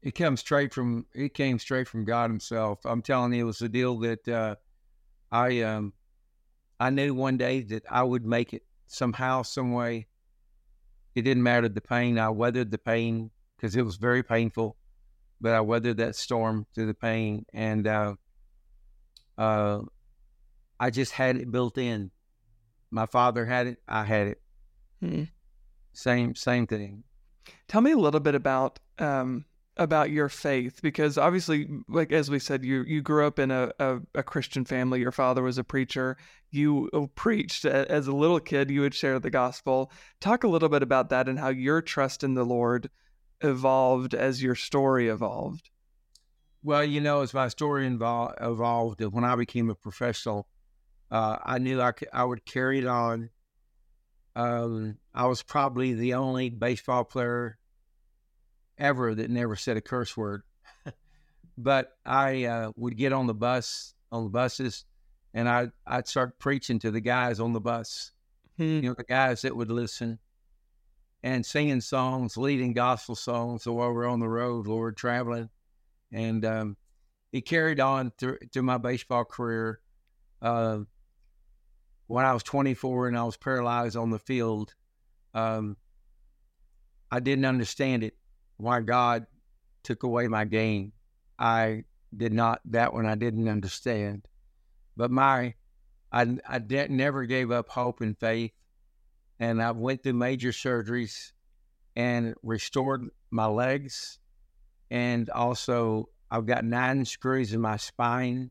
It 0.00 0.14
comes 0.14 0.38
straight 0.38 0.72
from. 0.72 1.06
It 1.12 1.34
came 1.34 1.58
straight 1.58 1.88
from 1.88 2.04
God 2.04 2.30
Himself. 2.30 2.86
I'm 2.86 3.02
telling 3.02 3.32
you, 3.32 3.42
it 3.42 3.46
was 3.46 3.60
a 3.60 3.68
deal 3.68 3.98
that 3.98 4.28
uh, 4.28 4.54
I 5.32 5.62
um 5.62 5.92
I 6.78 6.90
knew 6.90 7.14
one 7.14 7.36
day 7.36 7.62
that 7.62 7.82
I 7.90 8.04
would 8.04 8.24
make 8.24 8.52
it 8.52 8.62
somehow, 8.86 9.42
some 9.42 9.72
way. 9.72 10.06
It 11.16 11.22
didn't 11.22 11.42
matter 11.42 11.68
the 11.68 11.80
pain. 11.80 12.16
I 12.16 12.28
weathered 12.28 12.70
the 12.70 12.78
pain 12.78 13.30
because 13.56 13.74
it 13.74 13.82
was 13.82 13.96
very 13.96 14.22
painful. 14.22 14.76
But 15.40 15.52
I 15.52 15.60
weathered 15.60 15.98
that 15.98 16.16
storm 16.16 16.66
through 16.74 16.86
the 16.86 16.94
pain, 16.94 17.44
and 17.52 17.86
uh, 17.86 18.14
uh, 19.36 19.80
I 20.80 20.90
just 20.90 21.12
had 21.12 21.36
it 21.36 21.50
built 21.50 21.78
in. 21.78 22.10
My 22.90 23.06
father 23.06 23.44
had 23.44 23.66
it. 23.66 23.78
I 23.88 24.04
had 24.04 24.28
it. 24.28 24.40
Hmm. 25.00 25.24
Same 25.92 26.34
same 26.34 26.66
thing. 26.66 27.04
Tell 27.68 27.80
me 27.80 27.92
a 27.92 27.98
little 27.98 28.20
bit 28.20 28.34
about 28.34 28.78
um, 28.98 29.44
about 29.76 30.10
your 30.10 30.28
faith, 30.28 30.80
because 30.82 31.18
obviously, 31.18 31.68
like 31.88 32.12
as 32.12 32.30
we 32.30 32.38
said, 32.38 32.64
you 32.64 32.82
you 32.84 33.02
grew 33.02 33.26
up 33.26 33.38
in 33.38 33.50
a, 33.50 33.70
a, 33.78 33.98
a 34.14 34.22
Christian 34.22 34.64
family. 34.64 35.00
Your 35.00 35.12
father 35.12 35.42
was 35.42 35.58
a 35.58 35.64
preacher. 35.64 36.16
You 36.50 36.88
uh, 36.94 37.06
preached 37.14 37.64
as 37.64 38.06
a 38.06 38.12
little 38.12 38.40
kid. 38.40 38.70
You 38.70 38.82
would 38.82 38.94
share 38.94 39.18
the 39.18 39.30
gospel. 39.30 39.90
Talk 40.20 40.44
a 40.44 40.48
little 40.48 40.68
bit 40.68 40.82
about 40.82 41.10
that 41.10 41.28
and 41.28 41.38
how 41.38 41.48
your 41.48 41.82
trust 41.82 42.24
in 42.24 42.34
the 42.34 42.44
Lord 42.44 42.88
evolved 43.40 44.14
as 44.14 44.42
your 44.42 44.54
story 44.54 45.08
evolved. 45.08 45.70
Well, 46.62 46.84
you 46.84 47.00
know, 47.00 47.22
as 47.22 47.32
my 47.32 47.48
story 47.48 47.86
involved, 47.86 48.34
evolved, 48.40 49.00
when 49.00 49.24
I 49.24 49.36
became 49.36 49.70
a 49.70 49.74
professional, 49.74 50.48
uh, 51.10 51.36
I 51.44 51.58
knew 51.58 51.80
I, 51.80 51.92
could, 51.92 52.08
I 52.12 52.24
would 52.24 52.44
carry 52.44 52.78
it 52.78 52.86
on. 52.86 53.30
Um, 54.34 54.98
I 55.14 55.26
was 55.26 55.42
probably 55.42 55.94
the 55.94 56.14
only 56.14 56.50
baseball 56.50 57.04
player 57.04 57.58
ever 58.78 59.14
that 59.14 59.30
never 59.30 59.56
said 59.56 59.76
a 59.76 59.80
curse 59.80 60.16
word. 60.16 60.42
but 61.58 61.92
I 62.04 62.44
uh, 62.44 62.72
would 62.76 62.96
get 62.96 63.12
on 63.12 63.26
the 63.26 63.34
bus, 63.34 63.94
on 64.10 64.24
the 64.24 64.30
buses, 64.30 64.84
and 65.32 65.48
I, 65.48 65.68
I'd 65.86 66.08
start 66.08 66.38
preaching 66.38 66.78
to 66.80 66.90
the 66.90 67.00
guys 67.00 67.40
on 67.40 67.52
the 67.52 67.60
bus, 67.60 68.12
Hmm. 68.56 68.64
you 68.64 68.82
know, 68.82 68.94
the 68.94 69.04
guys 69.04 69.42
that 69.42 69.54
would 69.54 69.70
listen 69.70 70.18
and 71.26 71.44
singing 71.44 71.80
songs, 71.80 72.36
leading 72.36 72.72
gospel 72.72 73.16
songs 73.16 73.64
so 73.64 73.72
while 73.72 73.92
we're 73.92 74.06
on 74.06 74.20
the 74.20 74.28
road, 74.28 74.68
Lord, 74.68 74.96
traveling. 74.96 75.48
And 76.12 76.44
um, 76.44 76.76
he 77.32 77.40
carried 77.40 77.80
on 77.80 78.12
through, 78.16 78.38
through 78.52 78.62
my 78.62 78.78
baseball 78.78 79.24
career. 79.24 79.80
Uh, 80.40 80.80
when 82.06 82.24
I 82.24 82.32
was 82.32 82.44
24 82.44 83.08
and 83.08 83.18
I 83.18 83.24
was 83.24 83.36
paralyzed 83.36 83.96
on 83.96 84.10
the 84.10 84.20
field, 84.20 84.72
um, 85.34 85.76
I 87.10 87.18
didn't 87.18 87.44
understand 87.44 88.04
it, 88.04 88.14
why 88.58 88.80
God 88.80 89.26
took 89.82 90.04
away 90.04 90.28
my 90.28 90.44
game. 90.44 90.92
I 91.40 91.82
did 92.16 92.32
not, 92.32 92.60
that 92.66 92.94
one 92.94 93.04
I 93.04 93.16
didn't 93.16 93.48
understand. 93.48 94.28
But 94.96 95.10
my, 95.10 95.54
I, 96.12 96.36
I 96.48 96.60
de- 96.60 96.86
never 96.86 97.24
gave 97.24 97.50
up 97.50 97.68
hope 97.68 98.00
and 98.00 98.16
faith. 98.16 98.52
And 99.38 99.62
I 99.62 99.70
went 99.72 100.02
through 100.02 100.14
major 100.14 100.50
surgeries 100.50 101.32
and 101.94 102.34
restored 102.42 103.08
my 103.30 103.46
legs. 103.46 104.18
And 104.90 105.28
also, 105.30 106.08
I've 106.30 106.46
got 106.46 106.64
nine 106.64 107.04
screws 107.04 107.52
in 107.52 107.60
my 107.60 107.76
spine. 107.76 108.50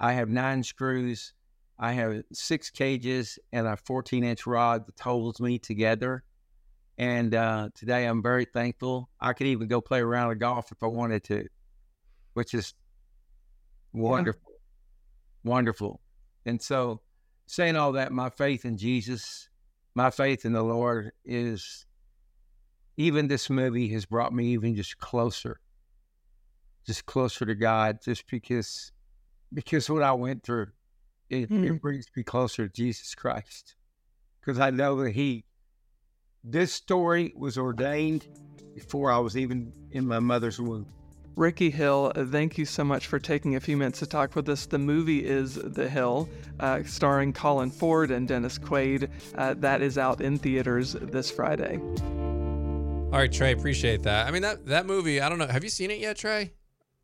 I 0.00 0.12
have 0.14 0.28
nine 0.28 0.62
screws. 0.62 1.32
I 1.78 1.92
have 1.92 2.22
six 2.32 2.70
cages 2.70 3.38
and 3.52 3.66
a 3.66 3.76
14 3.76 4.22
inch 4.24 4.46
rod 4.46 4.86
that 4.86 5.00
holds 5.00 5.40
me 5.40 5.58
together. 5.58 6.22
And 6.96 7.34
uh, 7.34 7.70
today 7.74 8.06
I'm 8.06 8.22
very 8.22 8.44
thankful. 8.44 9.08
I 9.20 9.32
could 9.32 9.48
even 9.48 9.66
go 9.66 9.80
play 9.80 10.00
a 10.00 10.06
round 10.06 10.32
of 10.32 10.38
golf 10.38 10.70
if 10.70 10.82
I 10.82 10.86
wanted 10.86 11.24
to, 11.24 11.46
which 12.34 12.54
is 12.54 12.74
wonderful. 13.92 14.52
Wonderful. 15.42 16.00
And 16.46 16.62
so, 16.62 17.00
saying 17.46 17.76
all 17.76 17.92
that, 17.92 18.12
my 18.12 18.30
faith 18.30 18.64
in 18.64 18.76
Jesus, 18.76 19.48
my 19.94 20.10
faith 20.10 20.44
in 20.44 20.52
the 20.52 20.62
Lord 20.62 21.12
is 21.24 21.86
even 22.96 23.28
this 23.28 23.50
movie 23.50 23.88
has 23.88 24.06
brought 24.06 24.32
me 24.32 24.46
even 24.52 24.74
just 24.76 24.98
closer, 24.98 25.60
just 26.86 27.06
closer 27.06 27.44
to 27.46 27.54
God, 27.54 27.98
just 28.02 28.26
because 28.28 28.92
because 29.52 29.88
what 29.88 30.02
I 30.02 30.12
went 30.12 30.42
through, 30.42 30.68
it, 31.30 31.48
Hmm. 31.48 31.64
it 31.64 31.80
brings 31.80 32.06
me 32.16 32.22
closer 32.24 32.66
to 32.66 32.72
Jesus 32.72 33.14
Christ. 33.14 33.76
Because 34.40 34.58
I 34.58 34.70
know 34.70 34.96
that 35.02 35.12
He, 35.12 35.44
this 36.42 36.72
story 36.72 37.32
was 37.36 37.56
ordained 37.56 38.26
before 38.74 39.10
I 39.12 39.18
was 39.18 39.36
even 39.36 39.72
in 39.92 40.06
my 40.06 40.18
mother's 40.18 40.60
womb. 40.60 40.86
Rickey 41.36 41.70
Hill, 41.70 42.12
thank 42.14 42.58
you 42.58 42.64
so 42.64 42.84
much 42.84 43.06
for 43.06 43.18
taking 43.18 43.56
a 43.56 43.60
few 43.60 43.76
minutes 43.76 43.98
to 43.98 44.06
talk 44.06 44.36
with 44.36 44.48
us. 44.48 44.66
The 44.66 44.78
movie 44.78 45.24
is 45.24 45.54
The 45.56 45.88
Hill, 45.88 46.28
uh, 46.60 46.84
starring 46.84 47.32
Colin 47.32 47.70
Ford 47.70 48.10
and 48.10 48.28
Dennis 48.28 48.58
Quaid. 48.58 49.10
Uh, 49.34 49.54
that 49.54 49.82
is 49.82 49.98
out 49.98 50.20
in 50.20 50.38
theaters 50.38 50.92
this 50.92 51.30
Friday. 51.30 51.80
All 53.12 53.20
right, 53.20 53.32
Trey, 53.32 53.52
appreciate 53.52 54.02
that. 54.04 54.26
I 54.26 54.30
mean 54.30 54.42
that 54.42 54.66
that 54.66 54.86
movie. 54.86 55.20
I 55.20 55.28
don't 55.28 55.38
know. 55.38 55.46
Have 55.46 55.64
you 55.64 55.70
seen 55.70 55.90
it 55.90 55.98
yet, 55.98 56.16
Trey? 56.16 56.52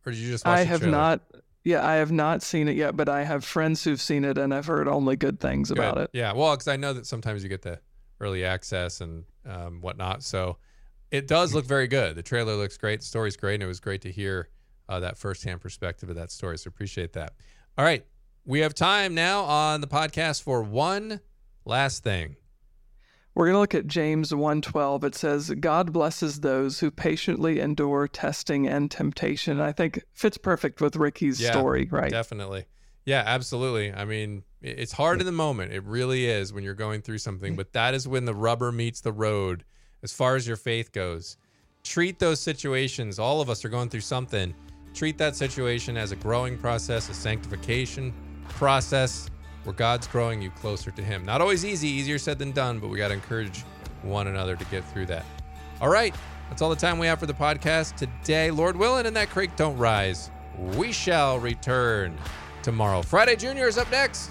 Or 0.06 0.12
did 0.12 0.18
you 0.18 0.30
just? 0.30 0.44
Watch 0.44 0.58
I 0.58 0.64
have 0.64 0.80
trailer? 0.80 0.96
not. 0.96 1.20
Yeah, 1.62 1.86
I 1.86 1.96
have 1.96 2.10
not 2.10 2.42
seen 2.42 2.68
it 2.68 2.76
yet, 2.76 2.96
but 2.96 3.08
I 3.08 3.22
have 3.24 3.44
friends 3.44 3.84
who've 3.84 4.00
seen 4.00 4.24
it, 4.24 4.38
and 4.38 4.54
I've 4.54 4.66
heard 4.66 4.88
only 4.88 5.16
good 5.16 5.40
things 5.40 5.68
Good. 5.68 5.78
about 5.78 5.98
it. 5.98 6.10
Yeah, 6.12 6.32
well, 6.32 6.52
because 6.52 6.68
I 6.68 6.76
know 6.76 6.92
that 6.94 7.06
sometimes 7.06 7.42
you 7.42 7.48
get 7.48 7.62
the 7.62 7.80
early 8.18 8.44
access 8.44 9.00
and 9.00 9.24
um, 9.44 9.80
whatnot, 9.82 10.22
so 10.22 10.56
it 11.10 11.26
does 11.26 11.54
look 11.54 11.66
very 11.66 11.88
good. 11.88 12.16
The 12.16 12.22
trailer 12.22 12.56
looks 12.56 12.76
great. 12.76 13.00
The 13.00 13.06
story's 13.06 13.36
great, 13.36 13.54
and 13.54 13.62
it 13.62 13.66
was 13.66 13.80
great 13.80 14.02
to 14.02 14.12
hear 14.12 14.48
uh, 14.88 15.00
that 15.00 15.18
firsthand 15.18 15.60
perspective 15.60 16.08
of 16.08 16.16
that 16.16 16.30
story. 16.30 16.58
So 16.58 16.68
appreciate 16.68 17.12
that. 17.14 17.34
All 17.78 17.84
right, 17.84 18.04
we 18.44 18.60
have 18.60 18.74
time 18.74 19.14
now 19.14 19.42
on 19.44 19.80
the 19.80 19.86
podcast 19.86 20.42
for 20.42 20.62
one 20.62 21.20
last 21.64 22.02
thing. 22.02 22.36
We're 23.34 23.46
going 23.46 23.54
to 23.54 23.60
look 23.60 23.74
at 23.74 23.86
James 23.86 24.32
1:12. 24.32 25.04
It 25.04 25.14
says, 25.14 25.50
"God 25.60 25.92
blesses 25.92 26.40
those 26.40 26.80
who 26.80 26.90
patiently 26.90 27.60
endure 27.60 28.08
testing 28.08 28.66
and 28.66 28.90
temptation." 28.90 29.60
I 29.60 29.72
think 29.72 30.02
fits 30.12 30.36
perfect 30.36 30.80
with 30.80 30.96
Rickey's 30.96 31.40
Yeah, 31.40 31.52
story, 31.52 31.88
right? 31.90 32.10
Definitely. 32.10 32.66
Yeah, 33.06 33.22
absolutely. 33.24 33.92
I 33.92 34.04
mean, 34.04 34.42
it's 34.60 34.92
hard 34.92 35.20
in 35.20 35.26
the 35.26 35.32
moment. 35.32 35.72
It 35.72 35.84
really 35.84 36.26
is 36.26 36.52
when 36.52 36.64
you're 36.64 36.74
going 36.74 37.02
through 37.02 37.18
something, 37.18 37.56
but 37.56 37.72
that 37.72 37.94
is 37.94 38.06
when 38.06 38.24
the 38.24 38.34
rubber 38.34 38.72
meets 38.72 39.00
the 39.00 39.12
road 39.12 39.64
as 40.02 40.12
far 40.12 40.36
as 40.36 40.46
your 40.46 40.56
faith 40.56 40.92
goes. 40.92 41.36
Treat 41.82 42.18
those 42.18 42.40
situations, 42.40 43.18
all 43.18 43.40
of 43.40 43.48
us 43.48 43.64
are 43.64 43.68
going 43.68 43.88
through 43.88 44.00
something. 44.00 44.54
Treat 44.94 45.18
that 45.18 45.36
situation 45.36 45.96
as 45.96 46.12
a 46.12 46.16
growing 46.16 46.58
process, 46.58 47.08
a 47.08 47.14
sanctification 47.14 48.12
process 48.48 49.30
where 49.64 49.74
God's 49.74 50.06
growing 50.06 50.42
you 50.42 50.50
closer 50.50 50.90
to 50.90 51.02
Him. 51.02 51.24
Not 51.24 51.40
always 51.40 51.64
easy, 51.64 51.88
easier 51.88 52.18
said 52.18 52.38
than 52.38 52.52
done, 52.52 52.80
but 52.80 52.88
we 52.88 52.98
got 52.98 53.08
to 53.08 53.14
encourage 53.14 53.62
one 54.02 54.26
another 54.26 54.56
to 54.56 54.64
get 54.66 54.84
through 54.92 55.06
that. 55.06 55.24
All 55.80 55.88
right, 55.88 56.14
that's 56.48 56.62
all 56.62 56.70
the 56.70 56.76
time 56.76 56.98
we 56.98 57.06
have 57.06 57.20
for 57.20 57.26
the 57.26 57.34
podcast 57.34 57.96
today. 57.96 58.50
Lord 58.50 58.76
willing, 58.76 59.06
and 59.06 59.16
that 59.16 59.30
creek 59.30 59.54
don't 59.56 59.76
rise. 59.76 60.30
We 60.76 60.92
shall 60.92 61.38
return 61.38 62.18
tomorrow. 62.62 63.02
Friday 63.02 63.36
Junior 63.36 63.68
is 63.68 63.78
up 63.78 63.90
next. 63.90 64.30